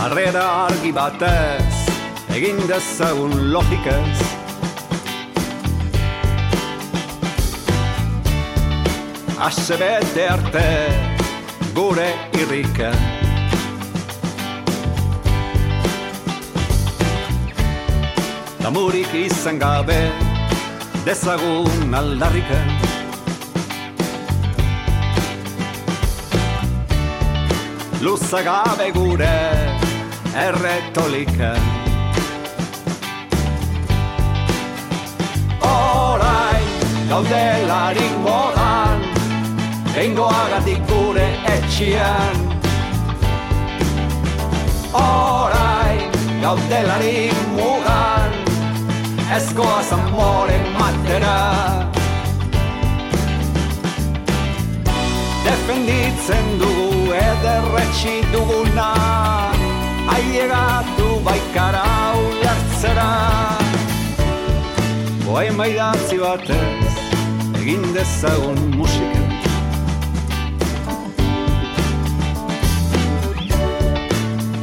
Arrera 0.04 0.44
argi 0.66 0.92
batez, 0.92 1.73
egin 2.34 2.56
dezagun 2.66 3.52
logikez. 3.52 4.22
Ase 9.38 9.76
bete 9.78 10.24
arte, 10.28 10.64
gure 11.76 12.08
irriken. 12.40 12.98
Tamurik 18.64 19.12
izan 19.12 19.58
gabe 19.60 19.98
Dezagun 21.04 21.92
aldarriken 21.92 22.70
Luza 28.00 28.40
gabe 28.48 28.88
gure 28.96 29.36
Erretoliken 30.46 31.73
gaudelarik 37.14 38.14
modan 38.26 38.98
Eingoagatik 39.94 40.80
gure 40.90 41.26
etxian 41.54 42.38
Horai 44.92 45.94
gaudelarik 46.42 47.38
mugan 47.54 48.32
Ezkoaz 49.36 49.92
amore 49.96 50.58
matera. 50.78 51.38
Defenditzen 55.46 56.46
dugu 56.62 57.14
ederretxi 57.20 58.16
duguna 58.32 58.90
Ailegatu 60.16 61.08
baikara 61.28 61.86
ulertzera 62.24 63.12
Poema 65.26 65.70
idatzi 65.70 66.18
batez 66.24 66.83
Egin 67.64 67.84
dezagun 67.96 68.58
musika. 68.76 69.20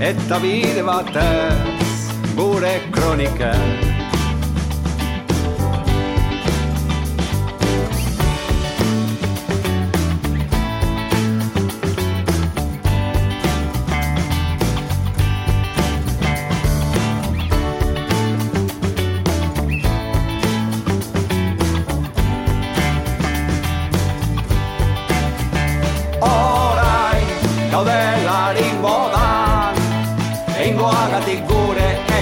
Eta 0.10 0.38
bide 0.43 0.84
batez 0.86 1.97
Gure 2.38 2.76
kronika 2.93 3.56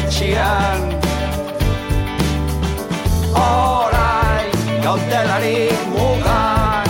etxian 0.09 0.81
Horai 3.37 4.45
gaudelarik 4.83 5.81
mugan 5.93 6.89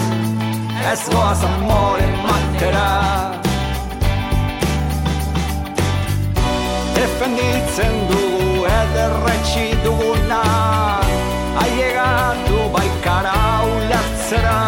Ez 0.92 1.04
goaz 1.12 1.44
amore 1.44 2.08
matera. 2.26 2.92
Defenditzen 6.96 7.96
dugu 8.10 8.66
ederretxi 8.80 9.68
duguna 9.84 10.42
Ailegatu 11.64 12.58
baikara 12.76 13.38
ulertzera 13.74 14.60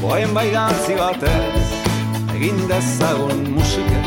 Boen 0.00 0.36
bai 0.36 0.48
dantzi 0.56 0.94
batez 1.00 1.68
Egin 2.36 2.66
dezagun 2.68 3.48
musika 3.56 4.03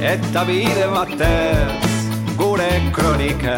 Eta 0.00 0.44
bide 0.48 0.86
batez 0.88 1.84
gure 2.38 2.70
kronika 2.96 3.56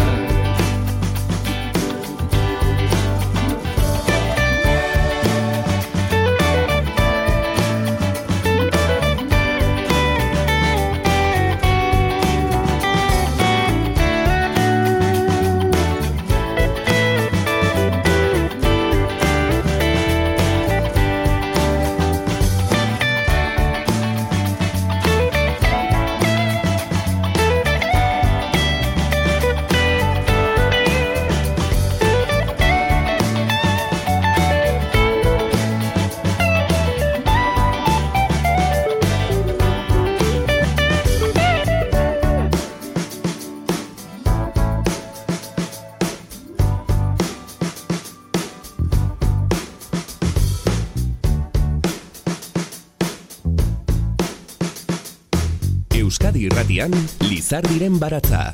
irratian 56.83 57.31
Lizardiren 57.31 57.99
baratza. 57.99 58.51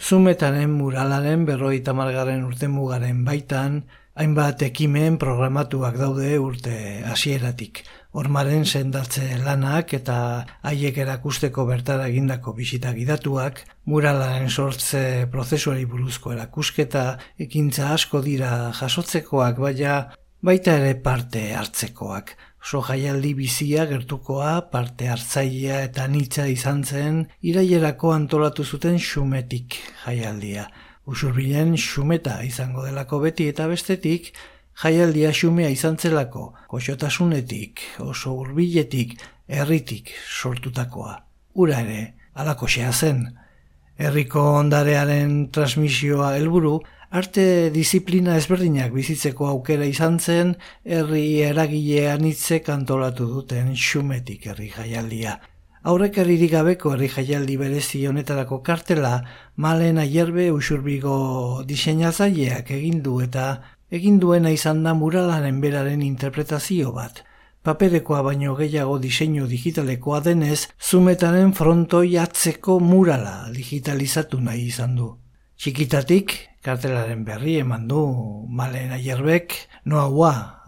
Zumetanen 0.00 0.70
muralaren 0.76 1.46
berroita 1.46 1.94
margaren 1.96 2.44
urte 2.44 2.68
mugaren 2.68 3.24
baitan, 3.24 3.84
hainbat 4.14 4.62
ekimen 4.62 5.16
programatuak 5.18 5.96
daude 5.96 6.38
urte 6.38 7.02
hasieratik. 7.08 7.82
Hormaren 8.12 8.64
sendatze 8.64 9.38
lanak 9.44 9.94
eta 9.94 10.44
haiek 10.62 10.98
erakusteko 10.98 11.66
bertara 11.68 12.08
egindako 12.08 12.54
bisita 12.56 12.92
gidatuak, 12.96 13.62
muralaren 13.84 14.50
sortze 14.50 15.26
prozesuari 15.32 15.84
buruzko 15.84 16.32
erakusketa, 16.32 17.18
ekintza 17.38 17.92
asko 17.94 18.22
dira 18.24 18.72
jasotzekoak, 18.76 19.60
baina 19.60 19.98
baita 20.42 20.76
ere 20.80 20.94
parte 21.00 21.52
hartzekoak. 21.56 22.36
So 22.62 22.80
jaialdi 22.82 23.32
bizia 23.38 23.84
gertukoa, 23.86 24.70
parte 24.72 25.08
hartzailea 25.08 25.82
eta 25.86 26.06
nitza 26.10 26.46
izan 26.50 26.82
zen, 26.84 27.22
irailerako 27.42 28.10
antolatu 28.12 28.64
zuten 28.64 28.98
xumetik 28.98 29.76
jaialdia. 30.04 30.66
Usurbilen 31.06 31.76
xumeta 31.78 32.40
izango 32.42 32.82
delako 32.82 33.20
beti 33.22 33.46
eta 33.52 33.68
bestetik, 33.70 34.32
jaialdia 34.82 35.30
xumea 35.32 35.70
izan 35.70 35.96
zelako, 35.96 36.52
koxotasunetik, 36.68 37.80
oso 38.02 38.34
hurbiletik, 38.34 39.14
herritik 39.46 40.10
sortutakoa. 40.26 41.14
Ura 41.54 41.80
ere, 41.80 42.14
alako 42.34 42.66
zen. 42.68 43.26
Herriko 43.96 44.42
ondarearen 44.58 45.50
transmisioa 45.52 46.34
helburu, 46.36 46.80
arte 47.16 47.70
disiplina 47.72 48.34
ezberdinak 48.36 48.90
bizitzeko 48.92 49.46
aukera 49.48 49.86
izan 49.88 50.18
zen 50.20 50.50
herri 50.84 51.40
eragilean 51.48 52.26
hitzek 52.28 52.68
antolatu 52.74 53.28
duten 53.30 53.70
xumetik 53.72 54.44
herri 54.50 54.68
jaialdia. 54.74 55.38
Aurrek 55.86 56.18
gabeko 56.52 56.92
herri 56.92 57.08
jaialdi 57.08 57.56
berezi 57.56 58.06
honetarako 58.06 58.58
kartela 58.62 59.22
malen 59.56 59.98
aierbe 59.98 60.50
usurbigo 60.52 61.62
diseinatzaileak 61.64 62.70
egin 62.70 63.02
du 63.02 63.20
eta 63.22 63.62
egin 63.90 64.18
duena 64.18 64.50
izan 64.50 64.82
da 64.82 64.92
muralaren 64.94 65.60
beraren 65.60 66.02
interpretazio 66.02 66.92
bat. 66.92 67.22
Paperekoa 67.62 68.22
baino 68.22 68.54
gehiago 68.56 68.98
diseinu 68.98 69.46
digitalekoa 69.46 70.20
denez, 70.20 70.68
zumetaren 70.80 71.52
frontoi 71.52 72.18
atzeko 72.18 72.78
murala 72.80 73.48
digitalizatu 73.54 74.40
nahi 74.40 74.66
izan 74.66 74.94
du. 74.96 75.14
Txikitatik, 75.56 76.34
kartelaren 76.66 77.22
berri 77.22 77.60
eman 77.62 77.86
du 77.86 78.00
malen 78.50 78.90
aierbek, 78.96 79.54
noa 79.86 80.08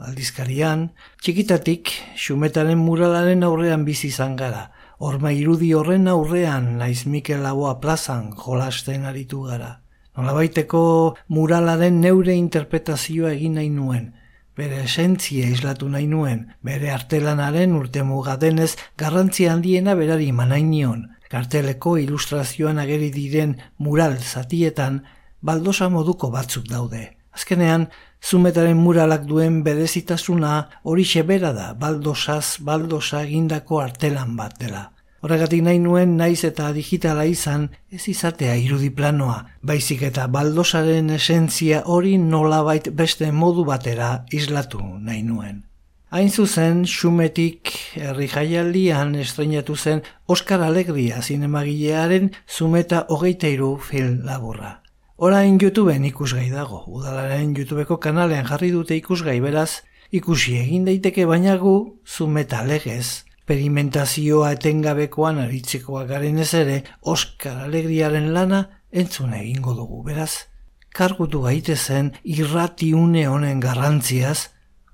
aldizkarian, 0.07 0.91
txikitatik, 1.19 1.91
xumetaren 2.15 2.79
muralaren 2.79 3.43
aurrean 3.43 3.85
bizi 3.85 4.13
izan 4.13 4.37
gara, 4.39 4.69
orma 4.99 5.33
irudi 5.35 5.73
horren 5.75 6.07
aurrean 6.07 6.77
naiz 6.79 7.07
Mikel 7.07 7.43
Laboa 7.43 7.81
plazan 7.83 8.31
jolasten 8.31 9.11
aritu 9.11 9.43
gara. 9.51 9.81
Nolabaiteko 10.17 11.17
muralaren 11.35 12.01
neure 12.01 12.35
interpretazioa 12.35 13.35
egin 13.35 13.59
nahi 13.59 13.69
nuen, 13.71 14.09
bere 14.55 14.85
esentzia 14.85 15.51
islatu 15.51 15.91
nahi 15.91 16.07
nuen, 16.07 16.49
bere 16.63 16.91
artelanaren 16.95 17.75
urte 17.75 18.03
mugadenez 18.07 18.77
garrantzia 18.99 19.53
handiena 19.53 19.95
berari 19.99 20.31
manainion, 20.33 21.09
karteleko 21.31 21.99
ilustrazioan 21.99 22.79
ageri 22.79 23.11
diren 23.15 23.59
mural 23.79 24.19
zatietan 24.19 25.03
baldosa 25.43 25.89
moduko 25.89 26.31
batzuk 26.31 26.69
daude. 26.69 27.17
Azkenean, 27.33 27.89
zumetaren 28.23 28.77
muralak 28.77 29.25
duen 29.27 29.63
bedezitasuna 29.63 30.69
hori 30.83 31.05
bera 31.27 31.53
da 31.53 31.75
baldosaz 31.75 32.59
baldosa 32.61 33.23
egindako 33.23 33.81
artelan 33.81 34.37
bat 34.37 34.59
dela. 34.59 34.93
Horregatik 35.21 35.63
nahi 35.67 35.79
nuen 35.83 36.17
naiz 36.17 36.45
eta 36.45 36.73
digitala 36.73 37.25
izan 37.27 37.71
ez 37.91 38.05
izatea 38.09 38.55
irudi 38.57 38.91
planoa, 38.91 39.47
baizik 39.63 40.03
eta 40.03 40.29
baldosaren 40.29 41.11
esentzia 41.11 41.83
hori 41.87 42.19
nolabait 42.19 42.91
beste 42.91 43.33
modu 43.33 43.65
batera 43.65 44.25
islatu 44.31 44.79
nahi 44.79 45.23
nuen. 45.23 45.65
Hain 46.11 46.31
zuzen, 46.31 46.85
xumetik 46.87 47.75
herri 48.01 48.29
jaialdian 48.33 49.15
estrenatu 49.15 49.77
zen 49.77 50.03
Oscar 50.27 50.63
Alegria 50.63 51.21
zinemagilearen 51.21 52.31
zumeta 52.49 53.05
hogeita 53.09 53.51
iru 53.53 53.77
film 53.77 54.23
laburra. 54.25 54.79
Orain 55.19 55.57
YouTubeen 55.59 56.05
ikusgai 56.07 56.47
dago, 56.53 56.85
udalaren 56.95 57.51
YouTubeko 57.59 57.97
kanalean 57.99 58.45
jarri 58.47 58.69
dute 58.71 58.95
ikusgai 58.95 59.41
beraz, 59.43 59.81
ikusi 60.15 60.55
egin 60.61 60.85
daiteke 60.87 61.25
baina 61.27 61.57
gu 61.59 61.73
zumeta 62.07 62.61
legez, 62.63 63.25
experimentazioa 63.35 64.53
etengabekoan 64.55 65.43
aritzekoa 65.43 66.05
garen 66.07 66.39
ez 66.39 66.53
ere, 66.55 66.79
Oscar 67.03 67.65
Alegriaren 67.65 68.31
lana 68.37 68.63
entzuna 68.93 69.43
egingo 69.43 69.75
dugu 69.75 70.05
beraz. 70.07 70.47
Kargutu 70.95 71.43
gaitezen 71.49 72.13
irratiune 72.23 73.27
honen 73.27 73.59
garrantziaz, 73.59 74.53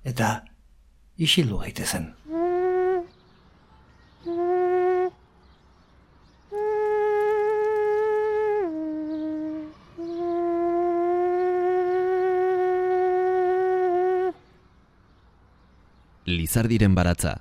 eta 0.09 0.39
isildu 1.21 1.61
gaitezen. 1.67 2.14
Lizardiren 16.27 16.95
baratza. 16.97 17.37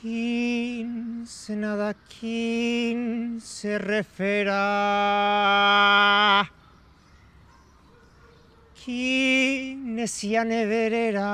Kin 0.00 1.24
zenadakin 1.24 3.00
zerrefera 3.40 4.60
Kin 8.80 9.98
ezian 10.00 10.52
eberera 10.52 11.28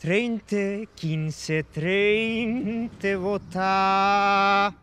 Treinte, 0.00 0.88
quince, 0.96 1.62
treinte 1.72 3.16
bota 3.16 4.76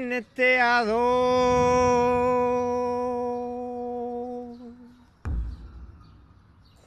neteado. 0.00 0.98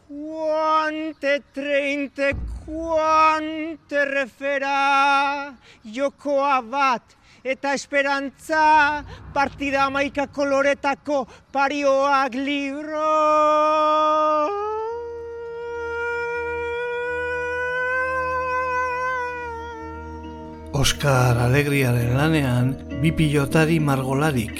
Quante 0.07 1.39
trente, 1.53 2.35
quante 2.65 4.05
refera 4.05 5.53
jokoa 5.83 6.61
bat 6.61 7.03
eta 7.43 7.73
esperantza 7.73 9.03
partida 9.33 9.83
amaika 9.85 10.27
koloretako 10.27 11.27
parioak 11.51 12.33
libro. 12.35 13.09
Oskar 20.73 21.37
Alegriaren 21.37 22.15
lanean, 22.17 22.71
bi 22.97 23.11
pilotari 23.13 23.75
margolarik, 23.77 24.57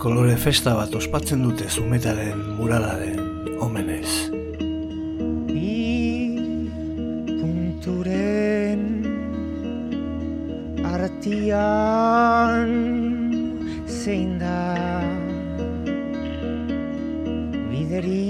kolore 0.00 0.32
festa 0.40 0.72
bat 0.78 0.94
ospatzen 0.96 1.42
dute 1.44 1.66
zumetaren 1.68 2.38
muralaren 2.56 3.20
omenez. 3.60 4.08
Bi 5.50 6.32
punturen 7.42 8.86
artian 10.94 12.72
zein 13.84 14.38
da 14.40 14.56
bideri 17.68 18.24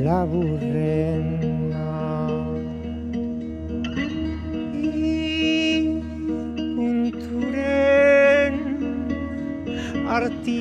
laburrena. 0.00 0.75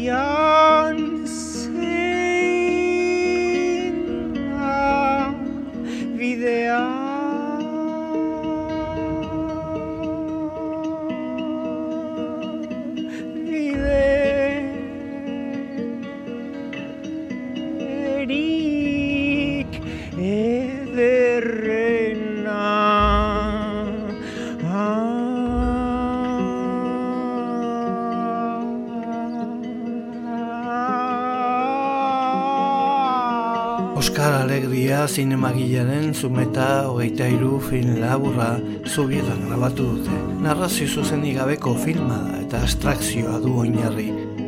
Artian 0.10 0.85
Zinemagilaren 35.46 36.14
zumeta 36.18 36.88
hogeita 36.89 37.28
iru 37.30 37.60
film 37.62 38.00
laburra 38.02 38.56
zubietan 38.89 39.43
grabatu 39.46 39.84
dute. 39.91 40.16
Narrazio 40.41 40.88
zuzenik 40.88 41.38
gabeko 41.38 41.76
filma 41.78 42.18
da 42.24 42.39
eta 42.39 42.62
abstrakzioa 42.66 43.38
du 43.43 43.52
oinarri. 43.62 44.08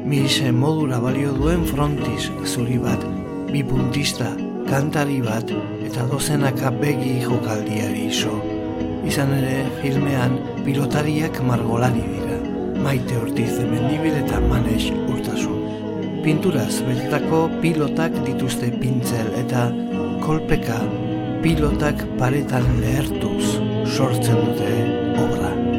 Mise 0.10 0.50
modura 0.52 0.98
balio 1.00 1.36
duen 1.38 1.68
frontis 1.70 2.32
zuri 2.46 2.80
bat, 2.82 3.06
bi 3.52 3.62
puntista, 3.62 4.32
kantari 4.66 5.22
bat 5.22 5.54
eta 5.86 6.08
dozenaka 6.10 6.72
begi 6.82 7.20
jokaldiari 7.22 8.08
iso. 8.10 8.34
Izan 9.06 9.36
ere, 9.38 9.68
filmean 9.84 10.40
pilotariak 10.66 11.44
margolari 11.46 12.02
dira. 12.02 12.42
Maite 12.82 13.22
Ortiz 13.22 13.52
de 13.60 13.70
Mendibil 13.70 14.18
eta 14.26 14.42
Manex 14.50 14.90
Urtasun. 15.06 15.62
Pinturaz 16.26 16.82
beltako 16.90 17.52
pilotak 17.62 18.18
dituzte 18.26 18.74
pintzel 18.82 19.30
eta 19.46 19.70
kolpeka 20.28 20.76
pilotak 21.40 22.02
paretan 22.20 22.66
lehertuz 22.82 23.48
sortzen 23.96 24.44
dute 24.44 24.72
obra. 25.24 25.77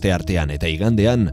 Asteartean 0.00 0.48
eta 0.48 0.64
igandean, 0.72 1.26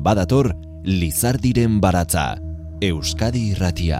badator 0.00 0.46
Lizardiren 0.88 1.76
baratza, 1.84 2.38
Euskadi 2.80 3.50
irratia. 3.52 3.98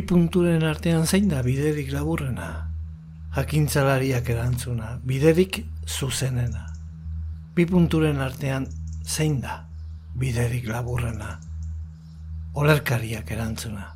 Bi 0.00 0.06
punturen 0.08 0.62
artean 0.64 1.02
zein 1.04 1.26
da 1.28 1.42
biderik 1.44 1.90
laburrena? 1.92 2.46
Jakintzalariak 3.34 4.30
erantzuna, 4.32 4.94
biderik 5.04 5.58
zuzenena. 5.84 6.62
Bi 7.52 7.66
punturen 7.68 8.16
artean 8.24 8.64
zein 9.04 9.42
da 9.42 9.58
biderik 10.16 10.70
laburrena? 10.72 11.34
Olerkariak 12.54 13.28
erantzuna, 13.36 13.90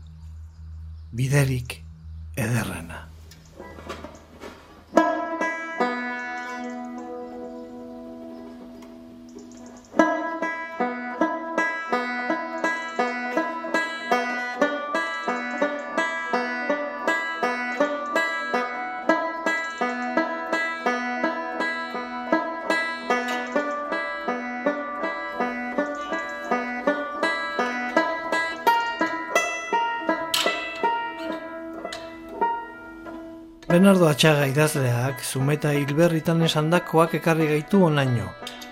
biderik 1.16 1.78
ederrena. 2.36 3.00
Bernardo 33.84 34.06
Atxaga 34.08 34.46
idazleak, 34.48 35.18
zumeta 35.20 35.74
hilberritan 35.76 36.38
esandakoak 36.46 37.18
ekarri 37.18 37.50
gaitu 37.50 37.82
onaino. 37.84 38.30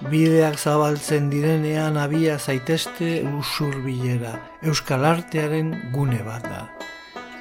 Bideak 0.08 0.56
zabaltzen 0.56 1.28
direnean 1.28 1.98
abia 2.00 2.38
zaitezte 2.38 3.18
usurbilera, 3.28 4.32
euskal 4.64 5.04
artearen 5.04 5.74
gune 5.92 6.24
bat 6.24 6.48
da. 6.48 6.64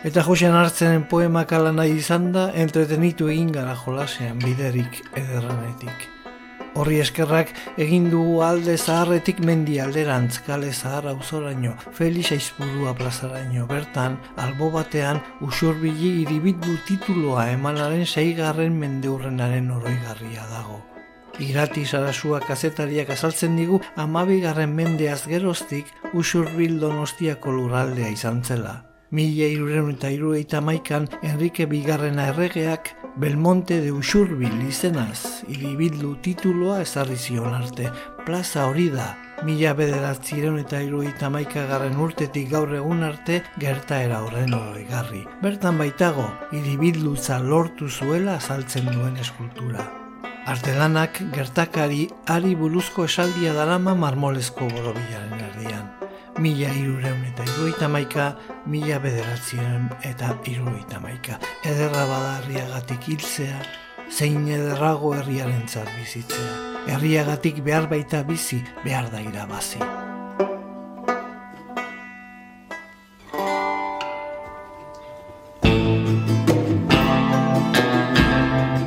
Eta 0.03 0.27
Josean 0.27 0.59
hartzenen 0.65 1.07
poemak 1.07 1.55
ala 1.55 1.71
nahi 1.71 1.95
izan 2.03 2.33
da, 2.35 2.49
entretenitu 2.51 3.31
egin 3.31 3.55
gara 3.55 3.79
jolasean 3.85 4.43
biderik 4.43 5.05
ederranetik. 5.15 6.09
Horri 6.73 7.01
eskerrak 7.03 7.49
egin 7.83 8.05
dugu 8.11 8.37
alde 8.47 8.77
zaharretik 8.77 9.41
mendi 9.43 9.79
alderantz 9.83 10.37
kale 10.45 10.71
zahar 10.71 11.09
auzoraino, 11.11 11.73
Felix 11.97 12.31
Aizpurua 12.31 12.93
plazaraino, 12.95 13.65
bertan, 13.67 14.15
albo 14.37 14.69
batean, 14.71 15.19
usurbili 15.43 16.13
iribitdu 16.21 16.77
tituloa 16.87 17.49
emanaren 17.51 18.05
seigarren 18.05 18.77
mendeurrenaren 18.79 19.67
oroigarria 19.75 20.47
dago. 20.53 20.79
Irati 21.43 21.83
sarasua 21.85 22.39
kazetariak 22.45 23.11
azaltzen 23.17 23.59
digu 23.59 23.81
amabigarren 23.99 24.71
mendeaz 24.75 25.25
geroztik 25.27 25.91
usurbil 26.13 26.79
donostiako 26.79 27.51
lurraldea 27.51 28.13
izan 28.15 28.43
zela. 28.43 28.77
Mila 29.11 29.47
iruren 29.51 29.89
eta 29.91 30.07
irueita 30.07 30.61
maikan 30.63 31.09
Enrique 31.21 31.65
Bigarrena 31.67 32.29
erregeak 32.31 32.93
Belmonte 33.15 33.81
de 33.81 33.91
Usurbil 33.91 34.53
izenaz, 34.69 35.43
iribildu 35.51 36.13
tituloa 36.23 36.77
ezarri 36.81 37.17
zion 37.19 37.53
arte. 37.53 37.89
Plaza 38.25 38.69
hori 38.69 38.87
da, 38.93 39.09
mila 39.43 39.73
bederatzireun 39.75 40.61
eta 40.61 40.79
irueita 40.85 41.27
maikagarren 41.33 41.99
urtetik 41.99 42.47
gaur 42.53 42.71
egun 42.77 43.03
arte 43.03 43.41
gertaera 43.59 44.21
horren 44.23 44.55
egarri. 44.79 45.25
Bertan 45.43 45.81
baitago, 45.81 46.29
iribildutza 46.55 47.39
lortu 47.43 47.89
zuela 47.89 48.37
azaltzen 48.39 48.87
duen 48.93 49.17
eskultura. 49.17 49.89
Artelanak 50.47 51.19
gertakari 51.35 52.07
ari 52.27 52.55
buruzko 52.55 53.09
esaldia 53.11 53.51
darama 53.53 53.93
marmolezko 53.93 54.71
borobilaren 54.71 55.43
erdian. 55.51 55.91
Mila 56.39 56.69
irureun 56.73 57.25
eta 57.27 57.43
iruita 57.43 57.89
maika, 57.91 58.27
mila 58.65 58.99
bederatzien 59.03 59.89
eta 60.07 60.31
iruita 60.47 60.99
maika. 61.03 61.39
Ederra 61.67 62.05
bada 62.07 62.37
herriagatik 62.39 63.09
hiltzea, 63.09 63.59
zein 64.09 64.47
ederrago 64.47 65.13
herriaren 65.15 65.67
bizitzea. 65.97 66.53
Herriagatik 66.87 67.63
behar 67.63 67.89
baita 67.89 68.23
bizi, 68.23 68.63
behar 68.83 69.11
da 69.11 69.21
irabazi. 69.21 70.10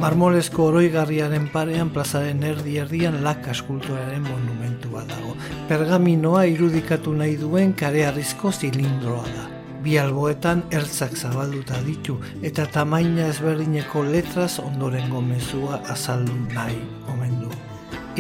Marmolezko 0.05 0.67
oroigarriaren 0.69 1.47
parean 1.49 1.89
plazaren 1.89 2.43
erdi 2.45 2.75
erdian 2.77 3.15
laka 3.25 3.55
eskulturaren 3.55 4.27
monumentua 4.27 5.01
dago. 5.09 5.31
Pergaminoa 5.71 6.43
irudikatu 6.51 7.15
nahi 7.17 7.39
duen 7.41 7.73
karearrizko 7.73 8.53
zilindroa 8.53 9.25
da. 9.31 9.47
Bi 9.87 9.97
alboetan 10.03 10.61
ertzak 10.77 11.17
zabalduta 11.17 11.81
ditu 11.87 12.19
eta 12.51 12.67
tamaina 12.77 13.31
ezberdineko 13.33 14.05
letraz 14.11 14.59
ondorengo 14.67 15.25
mezua 15.25 15.81
azaldu 15.97 16.37
nahi 16.53 16.77
omen 17.15 17.41
du. 17.41 17.57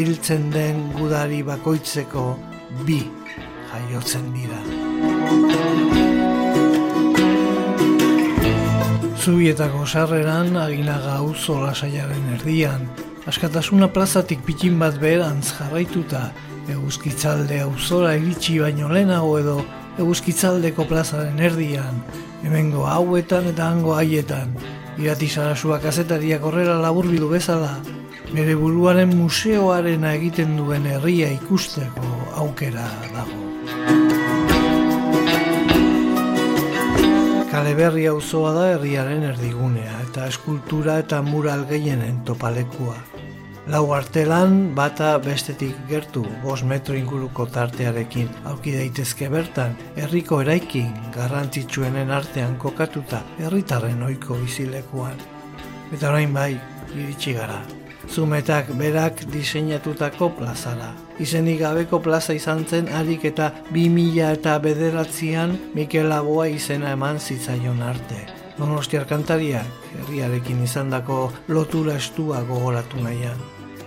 Hiltzen 0.00 0.48
den 0.56 0.86
gudari 0.96 1.42
bakoitzeko 1.44 2.30
bi 2.88 3.02
jaiotzen 3.74 4.32
dira. 4.32 5.83
Zubietako 9.24 9.86
sarreran 9.88 10.50
aginaga 10.60 11.14
auzo 11.16 11.54
lasaiaren 11.62 12.26
erdian, 12.34 12.82
askatasuna 13.24 13.86
plazatik 13.88 14.42
pitin 14.44 14.76
bat 14.82 14.98
beherantz 15.00 15.54
jarraituta, 15.56 16.26
eguzkitzalde 16.74 17.62
auzora 17.64 18.10
iritsi 18.20 18.58
baino 18.60 18.90
lehenago 18.92 19.30
edo 19.40 19.56
eguzkitzaldeko 19.96 20.84
plazaren 20.90 21.40
erdian, 21.40 22.04
hemengo 22.44 22.84
hauetan 22.84 23.48
eta 23.54 23.70
hango 23.72 23.96
haietan, 23.96 24.52
irati 25.00 25.30
sarasua 25.30 25.80
kazetariak 25.80 26.44
horrela 26.44 26.76
laburbilu 26.84 27.32
bezala, 27.32 27.78
bere 28.34 28.60
buruaren 28.60 29.16
museoarena 29.22 30.12
egiten 30.20 30.58
duen 30.60 30.84
herria 30.98 31.32
ikusteko 31.40 32.12
aukera 32.44 32.90
dago. 33.16 34.03
Kaleberri 37.54 38.08
auzoa 38.10 38.48
da 38.50 38.62
herriaren 38.72 39.20
erdigunea 39.28 39.92
eta 40.02 40.24
eskultura 40.26 40.96
eta 41.04 41.20
mural 41.22 41.60
gehienen 41.68 42.16
topalekua. 42.26 42.96
Lau 43.70 43.84
artelan 43.94 44.56
bata 44.74 45.12
bestetik 45.22 45.76
gertu, 45.86 46.24
bos 46.42 46.64
metro 46.72 46.98
inguruko 46.98 47.46
tartearekin 47.54 48.26
auki 48.50 48.74
daitezke 48.74 49.30
bertan, 49.30 49.78
herriko 49.94 50.40
eraikin 50.42 50.90
garrantzitsuenen 51.14 52.10
artean 52.18 52.58
kokatuta 52.58 53.22
herritarren 53.38 54.02
ohiko 54.02 54.42
bizilekuan. 54.42 55.22
Eta 55.94 56.10
orain 56.10 56.34
bai, 56.34 56.56
iritsi 56.90 57.38
gara. 57.38 57.62
Zumetak 58.10 58.74
berak 58.82 59.28
diseinatutako 59.30 60.34
plazara. 60.40 60.90
Izenik 61.22 61.60
gabeko 61.60 62.00
plaza 62.02 62.34
izan 62.34 62.64
zen 62.66 62.88
harik 62.90 63.24
eta 63.28 63.52
bi 63.70 63.84
mila 63.88 64.32
eta 64.34 64.56
bederatzean 64.58 65.52
Mikel 65.74 66.08
Laboa 66.10 66.48
izena 66.50 66.90
eman 66.96 67.20
zitzaion 67.20 67.82
arte. 67.86 68.24
Donostiar 68.58 69.06
kantariak, 69.06 69.68
herriarekin 69.94 70.64
izandako 70.64 71.18
lotura 71.48 71.94
estua 72.02 72.40
gogoratu 72.48 73.02
nahian. 73.02 73.38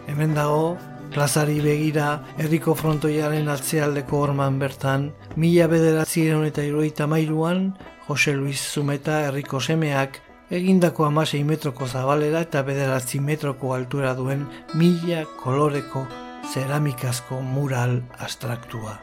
Hemen 0.07 0.35
dago, 0.35 0.77
plazari 1.11 1.59
begira, 1.63 2.21
herriko 2.39 2.75
frontoiaren 2.79 3.49
atzealdeko 3.51 4.21
orman 4.29 4.59
bertan, 4.59 5.09
mila 5.35 5.67
bederatziren 5.71 6.45
eta 6.47 6.63
iruita 6.63 7.07
mairuan, 7.11 7.73
Jose 8.07 8.35
Luis 8.35 8.61
Zumeta 8.71 9.19
herriko 9.25 9.59
semeak 9.59 10.21
egindako 10.49 11.09
amasei 11.09 11.43
metroko 11.43 11.87
zabalera 11.87 12.45
eta 12.47 12.63
bederatzi 12.63 13.19
metroko 13.19 13.73
altura 13.75 14.13
duen 14.15 14.47
mila 14.79 15.25
koloreko 15.43 16.05
zeramikazko 16.53 17.41
mural 17.41 18.01
abstraktua. 18.19 18.97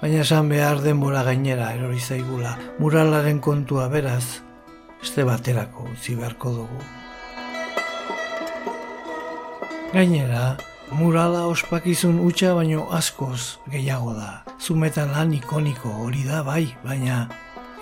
Baina 0.00 0.22
esan 0.24 0.48
behar 0.50 0.82
denbora 0.82 1.22
gainera 1.22 1.70
erori 1.76 2.00
zaigula, 2.00 2.56
muralaren 2.78 3.38
kontua 3.40 3.88
beraz, 3.88 4.42
este 5.02 5.24
baterako 5.24 5.86
utzi 5.92 6.16
beharko 6.18 6.52
dugu. 6.58 6.82
Gainera, 9.92 10.56
murala 10.90 11.46
ospakizun 11.52 12.20
utxa 12.26 12.54
baino 12.58 12.88
askoz 12.90 13.58
gehiago 13.70 14.14
da. 14.18 14.42
Zumetan 14.60 15.12
lan 15.12 15.32
ikoniko 15.36 15.90
hori 16.04 16.24
da 16.26 16.42
bai, 16.42 16.66
baina 16.84 17.26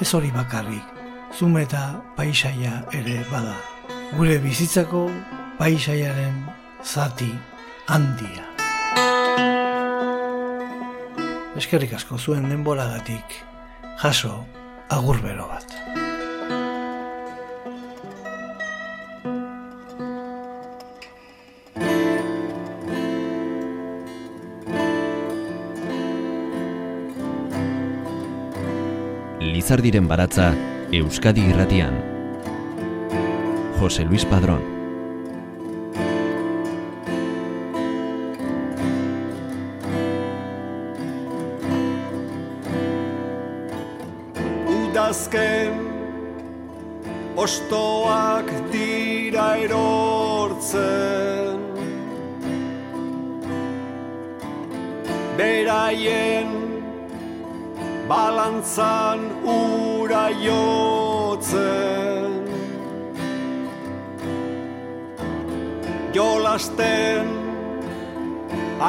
ez 0.01 0.13
hori 0.15 0.33
bakarrik 0.35 1.01
zumeta 1.39 2.03
paisaia 2.17 2.83
ere 2.93 3.21
bada. 3.31 3.57
Gure 4.17 4.39
bizitzako 4.43 5.07
paisaiaren 5.59 6.45
zati 6.83 7.31
handia. 7.87 8.50
Eskerrik 11.59 11.93
asko 11.99 12.19
zuen 12.19 12.47
denboragatik. 12.49 13.35
Jaso 13.99 14.45
agurbero 14.89 15.49
bat. 15.51 15.67
Lizardiren 29.41 30.07
baratza 30.09 30.53
Euskadi 30.93 31.51
Irratian. 31.51 31.99
José 33.81 34.05
Luis 34.05 34.25
Padrón 34.25 34.80
Ostoak 47.51 48.47
dira 48.71 49.59
erortzen. 49.59 51.59
Beraien 55.39 56.51
balantzan 58.11 59.21
ura 59.43 60.27
jotzen. 60.47 62.31
Jolasten 66.15 67.27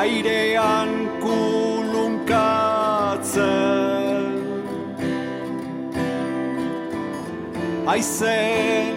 airean 0.03 0.91
kulunkatzen 1.25 3.70
Aizen 7.91 8.95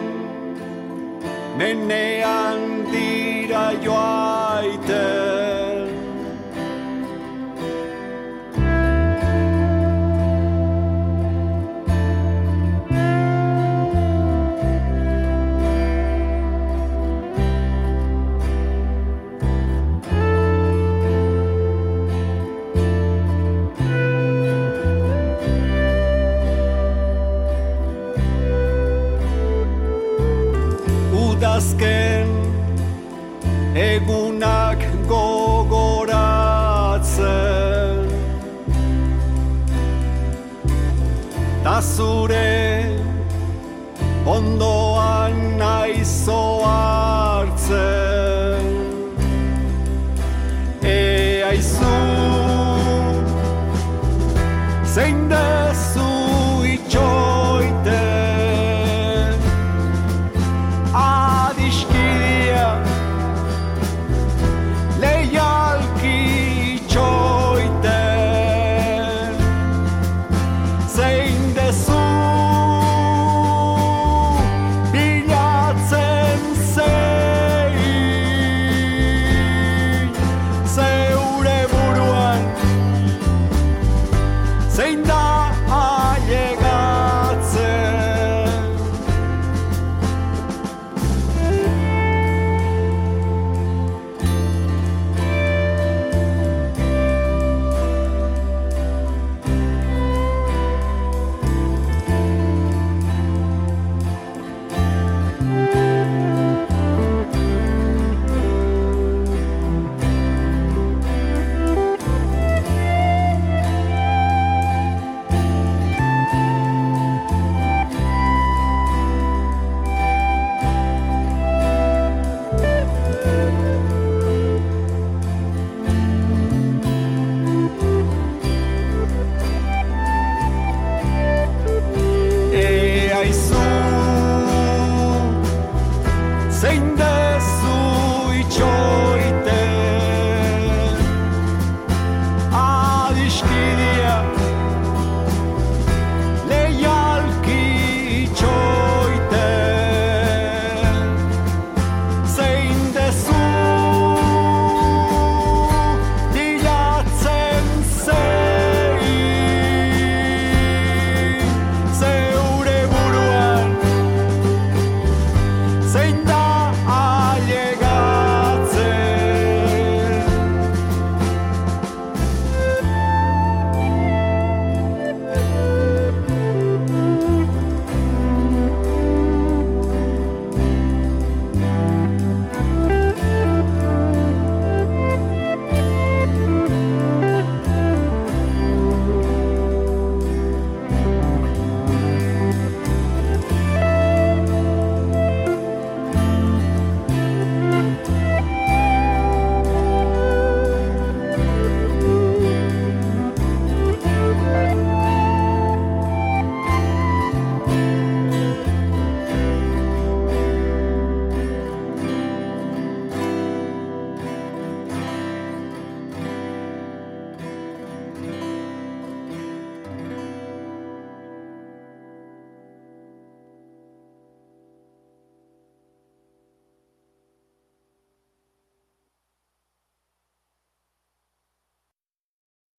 menean 1.58 2.86
dira 2.92 3.66
joaiten 3.82 4.33